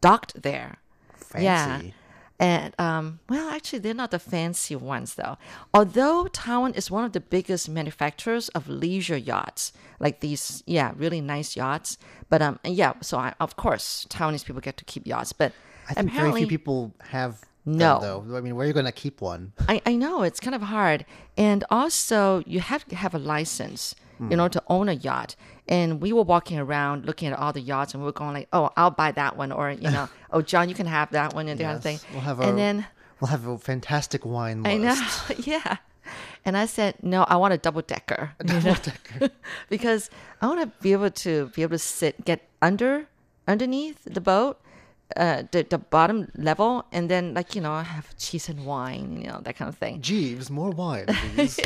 [0.07, 0.79] docked there.
[1.39, 1.67] Yeah.
[1.67, 1.95] Fancy.
[2.39, 5.37] And um, well, actually, they're not the fancy ones though.
[5.73, 11.23] Although Taiwan is one of the biggest manufacturers of leisure yachts, like these, yeah, really
[11.23, 11.97] nice yachts.
[12.29, 15.33] But um, yeah, so I, of course, Taiwanese people get to keep yachts.
[15.33, 15.53] But
[15.89, 17.41] I think very few people have.
[17.67, 18.01] Them, No.
[18.01, 18.37] though.
[18.37, 19.53] I mean, where are you going to keep one?
[19.69, 21.05] I, I know it's kind of hard.
[21.37, 24.41] And also, you have to have a license in hmm.
[24.41, 25.37] order to own a yacht.
[25.69, 28.49] And we were walking around looking at all the yachts and we were going like,
[28.53, 29.53] oh, I'll buy that one.
[29.53, 31.99] Or, you know, oh, John, you can have that one and that kind of thing.
[32.13, 32.87] We'll have and a- then
[33.21, 35.03] We'll have a fantastic wine list.
[35.31, 35.77] I know, yeah.
[36.45, 38.33] And I said, no, I want a double decker.
[38.45, 39.31] Double decker.
[39.69, 43.09] because I want to be able to be able to sit, get under,
[43.49, 44.61] underneath the boat,
[45.15, 49.21] uh, the, the bottom level, and then like, you know, I have cheese and wine,
[49.21, 50.01] you know, that kind of thing.
[50.01, 51.61] Jeeves, more wine, please.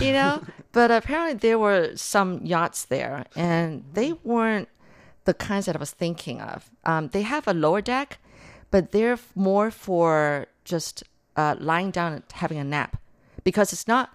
[0.00, 0.42] you know
[0.72, 4.68] but apparently there were some yachts there and they weren't
[5.24, 8.18] the kinds that i was thinking of um, they have a lower deck
[8.70, 11.04] but they're more for just
[11.36, 12.96] uh, lying down and having a nap
[13.44, 14.10] because it's not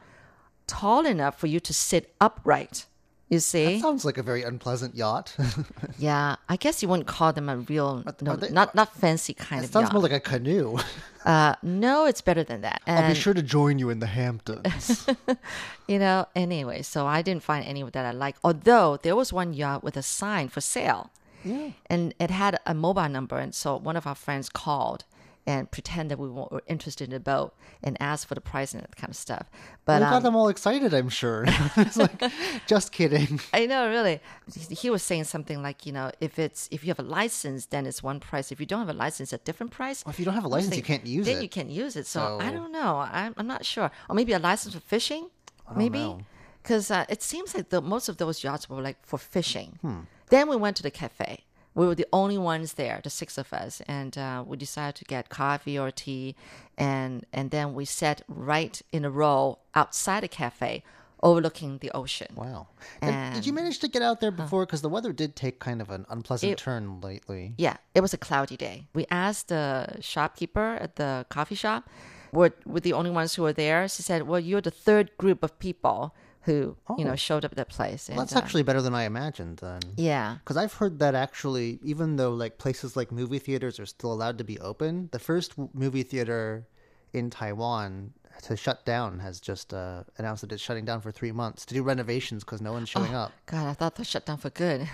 [0.68, 2.86] tall enough for you to sit upright
[3.30, 5.36] you see That sounds like a very unpleasant yacht.
[6.00, 9.34] yeah i guess you wouldn't call them a real no, are they- not not fancy
[9.34, 10.78] kind of it sounds yacht more like a canoe.
[11.26, 15.08] uh, no it's better than that I'll be sure to join you in the Hamptons.
[15.88, 19.54] you know anyway so i didn't find any that i like although there was one
[19.54, 21.12] yacht with a sign for sale
[21.44, 21.72] Yeah.
[21.94, 25.04] and it had a mobile number and so one of our friends called
[25.50, 27.50] and pretend that we were interested in the boat
[27.82, 29.46] and ask for the price and that kind of stuff
[29.90, 31.46] but you got um, them all excited, I'm sure.
[31.78, 32.22] it's like,
[32.68, 33.40] just kidding.
[33.52, 34.22] I know, really.
[34.70, 37.88] He- was saying something like, you know, if it's if you have a license, then
[37.88, 38.52] it's one price.
[38.52, 40.06] If you don't have a license, a different price.
[40.06, 41.36] Well, if you don't have a license, you can't use then it.
[41.38, 42.06] Then you can't use it.
[42.06, 42.98] So, I don't know.
[42.98, 43.90] I'm, I'm not sure.
[44.08, 45.30] Or maybe a license for fishing.
[45.76, 46.16] maybe
[46.62, 49.80] because uh, it seems like the most of those yachts were like for fishing.
[49.82, 50.02] Hmm.
[50.30, 51.46] Then we went to the cafe.
[51.80, 55.06] We were the only ones there, the six of us, and uh, we decided to
[55.06, 56.36] get coffee or tea,
[56.78, 60.84] and and then we sat right in a row outside the cafe,
[61.24, 62.28] overlooking the ocean.
[62.36, 62.68] Wow.
[63.02, 64.66] And did you manage to get out there before?
[64.66, 67.54] Because the weather did take kind of an unpleasant It- turn lately.
[67.58, 68.88] Yeah, it was a cloudy day.
[68.94, 71.90] We asked the shopkeeper at the coffee shop,
[72.34, 73.88] we're, we're the only ones who were there.
[73.88, 76.14] She said, Well, you're the third group of people
[76.44, 77.16] who, you know, Oh.
[77.16, 78.08] showed up at that place.
[78.10, 79.82] Well, that's And, uh, actually better than I imagined then.
[79.98, 80.38] Yeah.
[80.44, 84.38] Because I've heard that actually, even though like places like movie theaters are still allowed
[84.38, 86.66] to be open, the first movie theater
[87.14, 88.14] in Taiwan
[88.44, 91.74] to shut down has just uh, announced that it's shutting down for three months to
[91.74, 93.34] do renovations because no one's showing up.
[93.48, 94.88] God, I thought they shut down for good.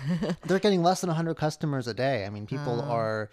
[0.46, 2.26] They're getting less than 100 customers a day.
[2.26, 3.30] I mean, people are.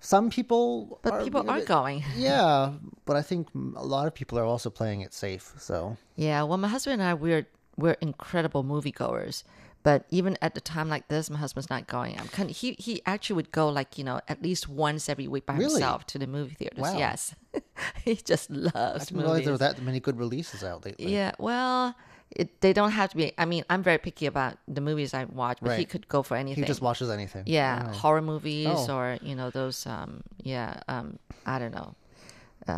[0.00, 0.98] Some people.
[1.02, 2.04] But are people are bit- going.
[2.16, 2.72] yeah,
[3.04, 5.52] but I think a lot of people are also playing it safe.
[5.58, 7.46] So Yeah, well, my husband and I we're
[7.76, 9.44] we're incredible moviegoers.
[9.84, 12.18] But even at the time like this, my husband's not going.
[12.18, 15.28] I'm kind of, he he actually would go like you know at least once every
[15.28, 15.74] week by Really?
[15.80, 16.80] himself to the movie theaters.
[16.82, 16.98] Wow.
[16.98, 17.34] Yes,
[18.04, 21.12] he just loves I didn't realize there were that many good releases out lately.
[21.14, 21.94] Yeah, well,
[22.30, 23.32] it, they don't have to be.
[23.38, 26.36] I mean, I'm very picky about the movies I watch, but he could go for
[26.36, 26.62] anything.
[26.64, 27.44] He just watches anything.
[27.46, 28.96] Yeah, horror movies Oh.
[28.96, 29.86] or you know those.
[29.86, 31.94] Um, yeah, um, I don't know.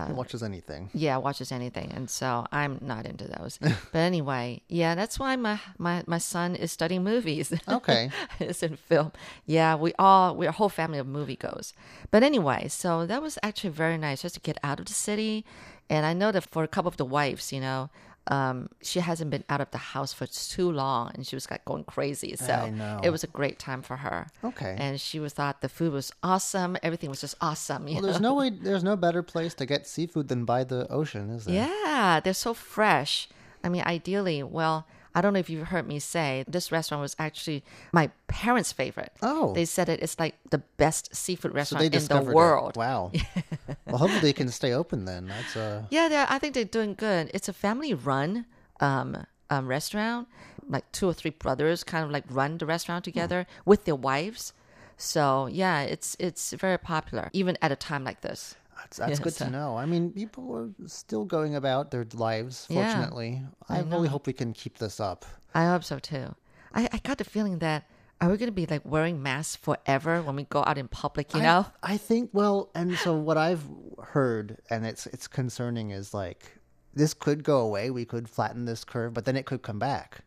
[0.07, 0.89] He watches anything.
[0.95, 3.59] Yeah, watches anything, and so I'm not into those.
[3.93, 7.53] but anyway, yeah, that's why my my my son is studying movies.
[7.69, 8.11] Okay.
[8.39, 9.11] is in film.
[9.47, 11.73] Yeah, we all we're a whole family of movie goes.
[12.13, 15.45] But anyway, so that was actually very nice just to get out of the city.
[15.89, 17.91] And I know that for a couple of the wives, you know,
[18.27, 21.64] um, she hasn't been out of the house for too long, and she was like
[21.64, 22.37] going crazy.
[22.37, 24.29] So it was a great time for her.
[24.45, 24.77] Okay.
[24.79, 26.77] and she was thought the food was awesome.
[26.83, 27.85] Everything was just awesome.
[27.85, 28.01] Well, know?
[28.03, 28.51] there's no way.
[28.62, 31.55] There's no better place to get seafood than by the ocean, is there?
[31.55, 33.29] Yeah, they're so fresh.
[33.64, 37.17] I mean, ideally, well, I don't know if you've heard me say this restaurant was
[37.19, 39.13] actually my parents' favorite.
[39.23, 39.53] Oh.
[39.55, 42.71] They said it, it's like the best seafood So restaurant they in the world.
[42.71, 42.77] It.
[42.77, 43.13] Wow.
[43.87, 45.29] well, hopefully they can stay open then.
[45.29, 45.83] That's uh.
[45.91, 47.31] Yeah, I think they're doing good.
[47.35, 48.47] It's a family-run
[48.81, 50.29] um, um, restaurant.
[50.69, 53.11] Like two or three brothers kind of like run the restaurant Hmm.
[53.11, 54.53] together with their wives.
[54.97, 58.55] So yeah, it's it's very popular even at a time like this.
[58.81, 59.76] That's, that's Yeah, good to know.
[59.76, 62.66] I mean, people are still going about their lives.
[62.68, 65.24] Yeah, Fortunately, I, I really hope we can keep this up.
[65.55, 66.35] I hope so too.
[66.72, 67.85] I, I got the feeling that
[68.20, 71.35] are we going to be like wearing masks forever when we go out in public?
[71.35, 71.66] You I- know?
[71.83, 73.64] I think well, and so what I've
[74.03, 76.59] heard, and it's it's concerning, is like
[76.95, 77.91] this could go away.
[77.91, 80.22] We could flatten this curve, but then it could come back.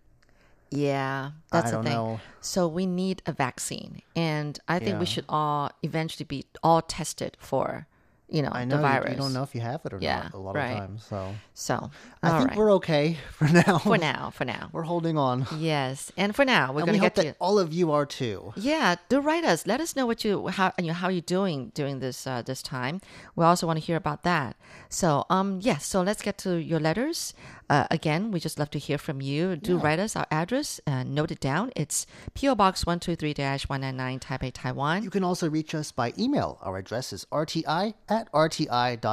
[0.71, 1.93] Yeah, that's the thing.
[1.93, 2.19] know.
[2.41, 7.37] So we need a vaccine, and I think we should all eventually be all tested
[7.39, 7.85] for,
[8.29, 9.11] you know, I know the you- virus.
[9.11, 10.71] you, don't know if you have it or Yeah, not a lot right.
[10.71, 11.05] of times.
[11.05, 11.91] So So
[12.23, 12.57] I think right.
[12.57, 13.77] we're okay for now.
[13.79, 14.31] for now.
[14.31, 15.45] For now, we're holding on.
[15.57, 18.53] yes, and for now, we're going we to get that all of you are too.
[18.55, 19.67] Yeah, do write us.
[19.67, 22.61] Let us know what you how you know, how you're doing during this uh, this
[22.63, 23.01] time.
[23.35, 24.55] We also want to hear about that.
[24.89, 27.33] So um yes, so let's get to your letters.
[27.69, 29.55] Uh, again, we just love to hear from you.
[29.55, 30.79] Do write us our address.
[30.85, 31.71] Uh, note it down.
[31.75, 33.33] It's PO Box one two three
[33.67, 35.03] one nine nine Taipei, Taiwan.
[35.03, 36.59] You can also reach us by email.
[36.61, 39.03] Our address is rti at rti.org.tw.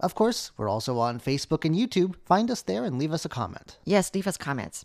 [0.00, 2.14] Of course, we're also on Facebook and YouTube.
[2.24, 3.78] Find us there and leave us a comment.
[3.84, 4.84] Yes, leave us comments.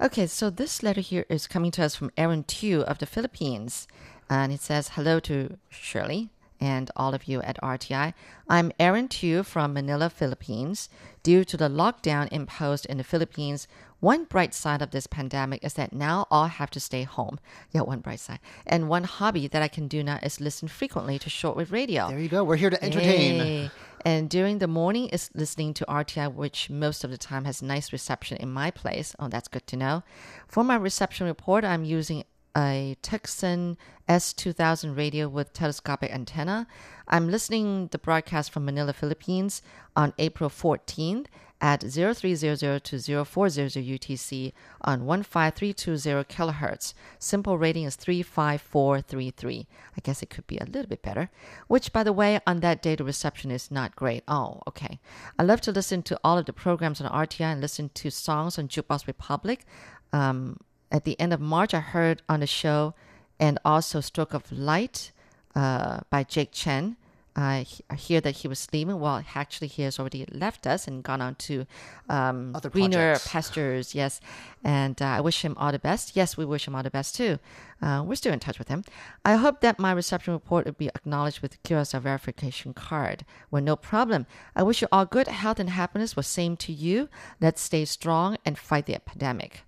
[0.00, 3.86] Okay, so this letter here is coming to us from Aaron Tu of the Philippines.
[4.28, 6.30] And it says, Hello to Shirley
[6.60, 8.14] and all of you at RTI.
[8.48, 10.88] I'm Aaron Tu from Manila, Philippines.
[11.22, 13.66] Due to the lockdown imposed in the Philippines,
[14.00, 17.38] one bright side of this pandemic is that now all have to stay home.
[17.72, 18.40] Yeah, one bright side.
[18.66, 22.08] And one hobby that I can do now is listen frequently to shortwave radio.
[22.08, 22.44] There you go.
[22.44, 23.36] We're here to entertain.
[23.36, 23.70] Yay.
[24.04, 27.92] And during the morning is listening to RTI, which most of the time has nice
[27.92, 29.16] reception in my place.
[29.18, 30.04] Oh, that's good to know.
[30.46, 32.22] For my reception report, I'm using
[32.56, 33.76] a Tecsun
[34.08, 36.66] S2000 radio with telescopic antenna.
[37.06, 39.60] I'm listening the broadcast from Manila, Philippines
[39.94, 41.26] on April 14th
[41.60, 44.52] at 0300 to 0400 UTC
[44.82, 46.94] on 15320 kilohertz.
[47.18, 49.66] SINPO rating is 35433.
[49.96, 51.30] I guess it could be a little bit better.
[51.66, 54.22] Which, by the way, on that day the reception is not great.
[54.28, 54.98] Oh, okay.
[55.38, 58.58] I love to listen to all of the programs on RTI and listen to songs
[58.58, 59.64] on Jukebox Republic.
[60.12, 60.58] Um,
[60.90, 62.94] at the end of March, I heard on the show
[63.38, 65.12] and also Stroke of Light
[65.54, 66.96] uh, by Jake Chen.
[67.38, 67.66] I
[67.98, 68.98] hear that he was leaving.
[68.98, 71.66] Well, actually, he has already left us and gone on to
[72.08, 73.28] um, Other greener projects.
[73.28, 73.94] pastures.
[73.94, 74.22] Yes,
[74.64, 76.16] and uh, I wish him all the best.
[76.16, 77.38] Yes, we wish him all the best too.
[77.82, 78.84] Uh, we're still in touch with him.
[79.22, 83.26] I hope that my reception report will be acknowledged with QSL verification card.
[83.50, 84.24] Well, no problem.
[84.54, 86.16] I wish you all good health and happiness.
[86.16, 87.10] Well, same to you.
[87.38, 89.60] Let's stay strong and fight the epidemic.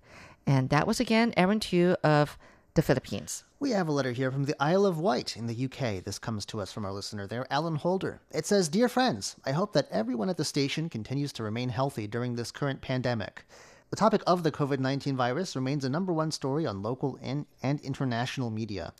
[0.49, 2.35] And that was again Aaron Tu of
[2.73, 3.43] the Philippines.
[3.59, 6.03] We have a letter here from the Isle of Wight in the UK.
[6.03, 8.19] This comes to us from our listener there, Alan Holder.
[8.31, 12.07] It says Dear friends, I hope that everyone at the station continues to remain healthy
[12.07, 13.45] during this current pandemic.
[13.91, 17.45] The topic of the COVID 19 virus remains a number one story on local and,
[17.61, 18.93] and international media.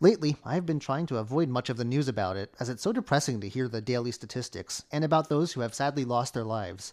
[0.00, 2.92] Lately, I've been trying to avoid much of the news about it, as it's so
[2.92, 6.92] depressing to hear the daily statistics and about those who have sadly lost their lives.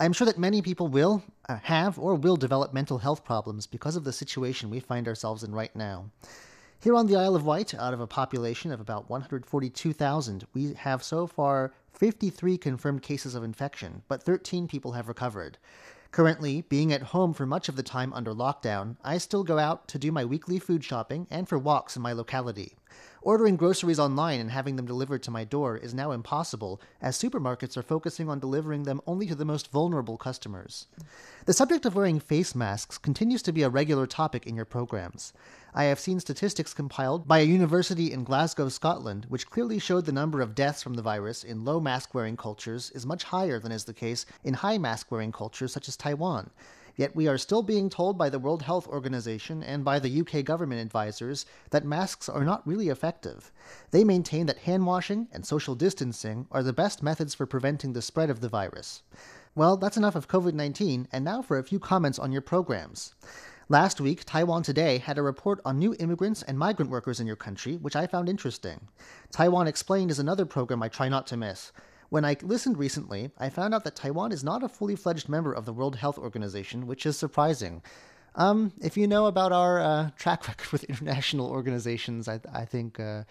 [0.00, 3.66] I am sure that many people will, uh, have, or will develop mental health problems
[3.66, 6.06] because of the situation we find ourselves in right now.
[6.80, 11.02] Here on the Isle of Wight, out of a population of about 142,000, we have
[11.02, 15.58] so far 53 confirmed cases of infection, but 13 people have recovered.
[16.12, 19.86] Currently, being at home for much of the time under lockdown, I still go out
[19.88, 22.74] to do my weekly food shopping and for walks in my locality.
[23.22, 27.76] Ordering groceries online and having them delivered to my door is now impossible, as supermarkets
[27.76, 30.86] are focusing on delivering them only to the most vulnerable customers.
[31.44, 35.34] The subject of wearing face masks continues to be a regular topic in your programs.
[35.74, 40.12] I have seen statistics compiled by a university in Glasgow, Scotland, which clearly showed the
[40.12, 43.70] number of deaths from the virus in low mask wearing cultures is much higher than
[43.70, 46.48] is the case in high mask wearing cultures such as Taiwan.
[47.00, 50.44] Yet we are still being told by the World Health Organization and by the UK
[50.44, 53.50] government advisors that masks are not really effective.
[53.90, 58.02] They maintain that hand washing and social distancing are the best methods for preventing the
[58.02, 59.02] spread of the virus.
[59.54, 63.14] Well, that's enough of COVID 19, and now for a few comments on your programs.
[63.70, 67.34] Last week, Taiwan Today had a report on new immigrants and migrant workers in your
[67.34, 68.88] country, which I found interesting.
[69.30, 71.72] Taiwan Explained is another program I try not to miss.
[72.10, 75.52] When I listened recently, I found out that Taiwan is not a fully fledged member
[75.52, 77.82] of the World Health Organization, which is surprising.
[78.34, 82.98] Um, if you know about our uh, track record with international organizations, I, I think
[82.98, 83.22] uh,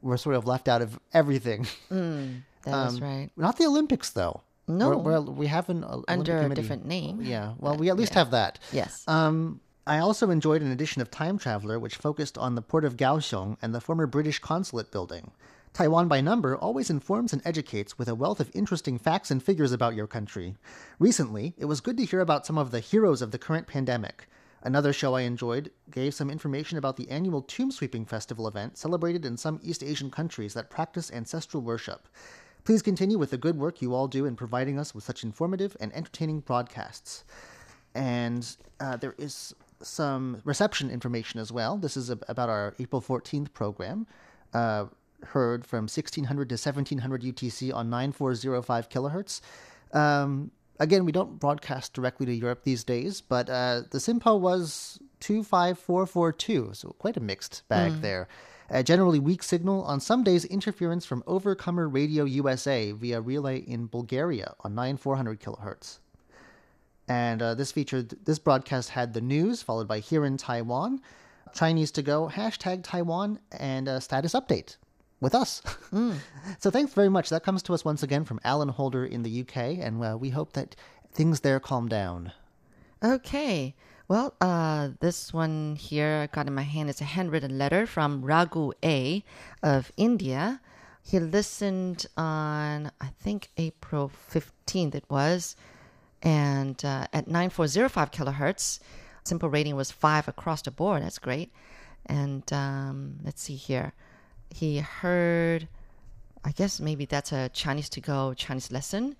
[0.00, 1.66] we're sort of left out of everything.
[1.90, 3.28] Mm, that is right.
[3.36, 4.40] Not the Olympics, though.
[4.66, 4.96] No.
[4.96, 7.20] we're, we're, we have an Olympic Under a different name.
[7.20, 8.18] Yeah, well, we at least yeah.
[8.20, 8.58] have that.
[8.72, 9.04] Yes.
[9.06, 12.96] Um, I also enjoyed an edition of Time Traveler, which focused on the port of
[12.96, 15.30] Kaohsiung and the former British consulate building.
[15.74, 19.72] Taiwan by Number always informs and educates with a wealth of interesting facts and figures
[19.72, 20.54] about your country.
[21.00, 24.28] Recently, it was good to hear about some of the heroes of the current pandemic.
[24.62, 29.24] Another show I enjoyed gave some information about the annual Tomb Sweeping Festival event celebrated
[29.24, 32.06] in some East Asian countries that practice ancestral worship.
[32.62, 35.76] Please continue with the good work you all do in providing us with such informative
[35.80, 37.24] and entertaining broadcasts.
[37.96, 38.48] And
[38.78, 39.52] uh, there is
[39.82, 41.76] some reception information as well.
[41.78, 44.06] This is ab- about our April 14th program,
[44.54, 44.86] uh,
[45.22, 49.40] heard from 1600 to 1700 UTC on 9405 kilohertz.
[49.92, 50.50] Um,
[50.80, 56.70] again, we don't broadcast directly to Europe these days, but uh, the SINPO was 25442,
[56.74, 58.28] so quite a mixed bag there.
[58.70, 63.86] Uh, generally weak signal, on some days interference from Overcomer Radio USA via relay in
[63.86, 65.98] Bulgaria on 9400 kilohertz.
[67.06, 71.02] And uh, this featured this broadcast had the news followed by here in Taiwan,
[71.52, 74.78] Chinese to go hashtag Taiwan and a status update
[75.24, 75.60] with us.
[76.60, 77.30] so thanks very much.
[77.30, 80.30] That comes to us once again from Alan Holder in the UK, and uh, we
[80.30, 80.76] hope that
[81.12, 82.30] things there calm down.
[83.02, 83.74] Okay.
[84.06, 88.22] Well, uh, this one here I got in my hand is a handwritten letter from
[88.22, 89.24] Raghu A
[89.62, 90.60] of India.
[91.02, 95.56] He listened on, I think, April 15th it was,
[96.22, 98.78] and uh, at 9405 kilohertz.
[99.24, 101.02] SINPO rating was 5 across the board.
[101.02, 101.50] That's great.
[102.04, 103.94] And um, let's see here.
[104.50, 105.68] He heard,
[106.44, 109.16] I guess maybe that's a Chinese to go Chinese lesson.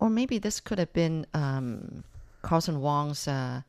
[0.00, 2.04] Or maybe this could have been um,
[2.42, 3.62] Carlson Wong's, uh,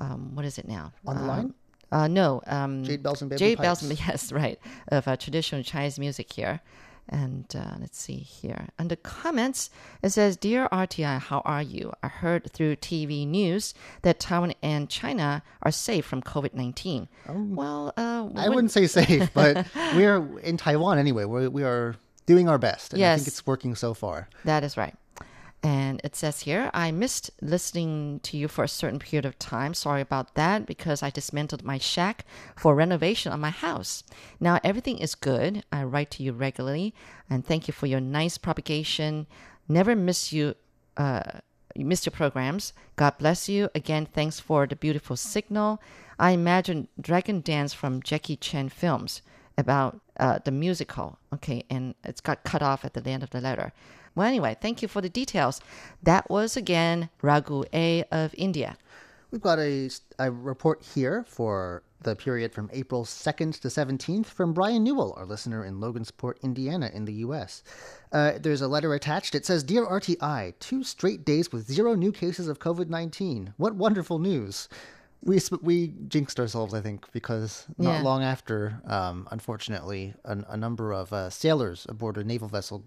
[0.00, 0.92] um, what is it now?
[1.06, 1.54] On the line?
[1.90, 2.42] Uh, no.
[2.46, 4.58] Um, Jade Bells and Bamboo Jade Bells, yes, right.
[4.88, 6.60] Of uh, traditional Chinese music here.
[7.08, 8.68] And uh, let's see here.
[8.78, 9.70] Under comments,
[10.02, 11.92] it says, Dear RTI, how are you?
[12.02, 17.08] I heard through TV news that Taiwan and China are safe from COVID 19.
[17.28, 21.24] well, uh, I wouldn't say safe, but we're in Taiwan anyway.
[21.24, 21.96] We're, we are
[22.26, 23.28] doing our best, and I think Yes.
[23.28, 24.28] it's working so far.
[24.44, 24.94] That is right.
[25.62, 29.74] And it says here, I missed listening to you for a certain period of time.
[29.74, 32.24] Sorry about that because I dismantled my shack
[32.56, 34.02] for renovation on my house.
[34.40, 35.64] Now everything is good.
[35.72, 36.94] I write to you regularly
[37.30, 39.28] and thank you for your nice propagation.
[39.68, 40.56] Never miss you.
[40.96, 41.22] Uh,
[41.76, 42.72] you missed your programs.
[42.96, 43.70] God bless you.
[43.74, 45.80] Again, thanks for the beautiful signal.
[46.18, 49.22] I imagine Dragon Dance from Jackie Chan films
[49.56, 51.18] about uh, the musical.
[51.32, 53.72] Okay, and it's got cut off at the end of the letter.
[54.14, 55.60] Well, anyway, thank you for the details.
[56.02, 58.76] That was again Raghu A of India.
[59.30, 59.88] We've got a,
[60.18, 65.24] a report here for the period from April 2nd to 17th from Brian Newell, our
[65.24, 67.62] listener in Logansport, Indiana, in the U.S.
[68.12, 69.34] Uh, there's a letter attached.
[69.34, 73.54] It says Dear RTI, two straight days with zero new cases of COVID 19.
[73.56, 74.68] What wonderful news!
[75.24, 78.02] we we jinxed ourselves, I think, because not Yeah.
[78.02, 82.84] long after, um, unfortunately, a, a number of uh, sailors aboard a naval vessel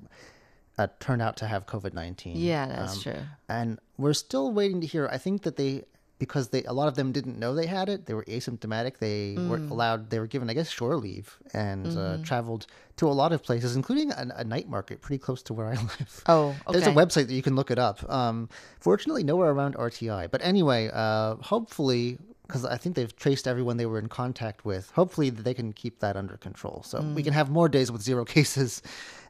[0.77, 2.37] uh, turned out to have COVID nineteen.
[2.37, 3.21] Yeah, that's true.
[3.49, 5.07] And we're still waiting to hear.
[5.11, 5.83] I think that they
[6.17, 8.05] because they a lot of them didn't know they had it.
[8.05, 8.99] They were asymptomatic.
[8.99, 9.71] They were Mm.
[9.71, 10.09] allowed.
[10.11, 12.23] They were given, I guess, shore leave and uh, Mm-hmm.
[12.23, 12.67] traveled
[12.97, 15.73] to a lot of places, including a, a night market pretty close to where I
[15.91, 16.23] live.
[16.27, 18.09] Oh, There's a website that you can look it up.
[18.09, 18.47] Um,
[18.79, 20.31] fortunately, nowhere around RTI.
[20.31, 22.17] But anyway, uh, hopefully,
[22.47, 24.91] because I think they've traced everyone they were in contact with.
[24.91, 28.25] Hopefully, they can keep that under control, so we can have more days with zero
[28.35, 28.81] cases.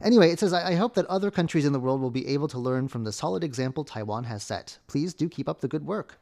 [0.02, 2.58] Anyway, it says, I, hope that other countries in the world will be able to
[2.58, 4.78] learn from the solid example Taiwan has set.
[4.86, 6.20] Please do keep up the good work.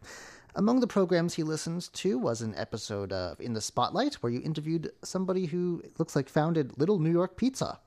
[0.57, 4.41] Among the programs he listens to was an episode of In the Spotlight, where you
[4.41, 7.81] interviewed somebody who looks like founded Little New York Pizza.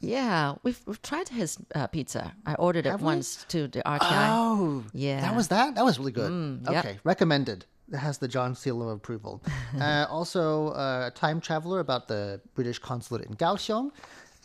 [0.00, 2.34] Yeah, we've, we've tried his uh, pizza.
[2.46, 3.04] I ordered it we?
[3.04, 4.00] once to the RTI.
[4.30, 5.20] Oh, Yeah.
[5.20, 5.74] That was that.
[5.74, 6.30] That was really good.
[6.30, 6.84] Mm, yep.
[6.84, 7.66] Okay, recommended.
[7.94, 9.42] Has the John seal of approval.
[9.80, 13.90] uh, also, uh, time traveler about the British consulate in Kaohsiung,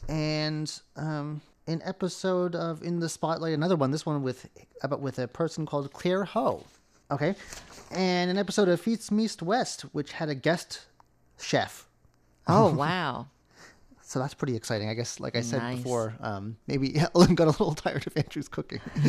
[0.08, 3.92] and um, an episode of In the Spotlight, another one.
[3.92, 4.48] This one with
[4.84, 6.64] about with a person called Claire Ho.
[7.10, 7.36] Okay,
[7.92, 10.86] and an episode of Feast Meast West, which had a guest
[11.40, 11.88] chef.
[12.48, 13.28] Oh, wow.
[14.12, 14.90] So that's pretty exciting.
[14.90, 15.78] I guess, like I said Nice.
[15.78, 18.82] before, um, maybe Ellen got a little tired of Andrew's cooking.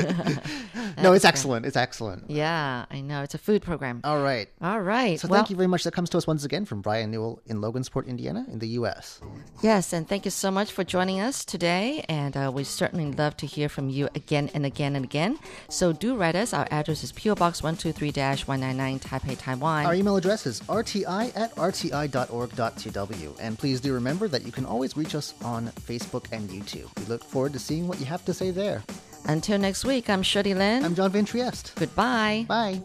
[1.03, 1.67] no, it's excellent.
[1.67, 2.31] It's excellent.
[2.31, 3.25] Yeah, I know.
[3.25, 4.01] It's a food program.
[4.05, 4.49] All right.
[4.61, 5.19] All right.
[5.19, 5.83] So well, thank you very much.
[5.83, 9.21] That comes to us once again from Brian Newell in Logansport, Indiana, in the U.S.
[9.61, 12.05] Yes, and thank you so much for joining us today.
[12.09, 15.37] And uh, we certainly love to hear from you again and again and again.
[15.69, 16.55] So do write us.
[16.55, 18.13] Our address is PO Box 123
[18.47, 19.85] 199 Taipei, Taiwan.
[19.85, 23.37] Our email address is rti at rti.org.tw.
[23.41, 26.89] And please do remember that you can always reach us on Facebook and YouTube.
[26.99, 28.83] We look forward to seeing what you have to say there.
[29.27, 30.85] Until next week, I'm Shirley Lin.
[30.85, 31.73] I'm John Van Trieste.
[31.77, 32.47] Goodbye.
[32.49, 32.83] Bye.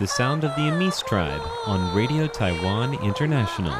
[0.00, 3.72] The sound of the Amis tribe on Radio Taiwan International.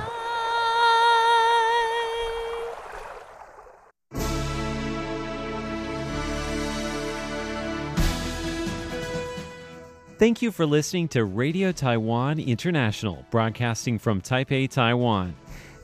[10.20, 15.34] Thank you for listening to Radio Taiwan International, broadcasting from Taipei, Taiwan.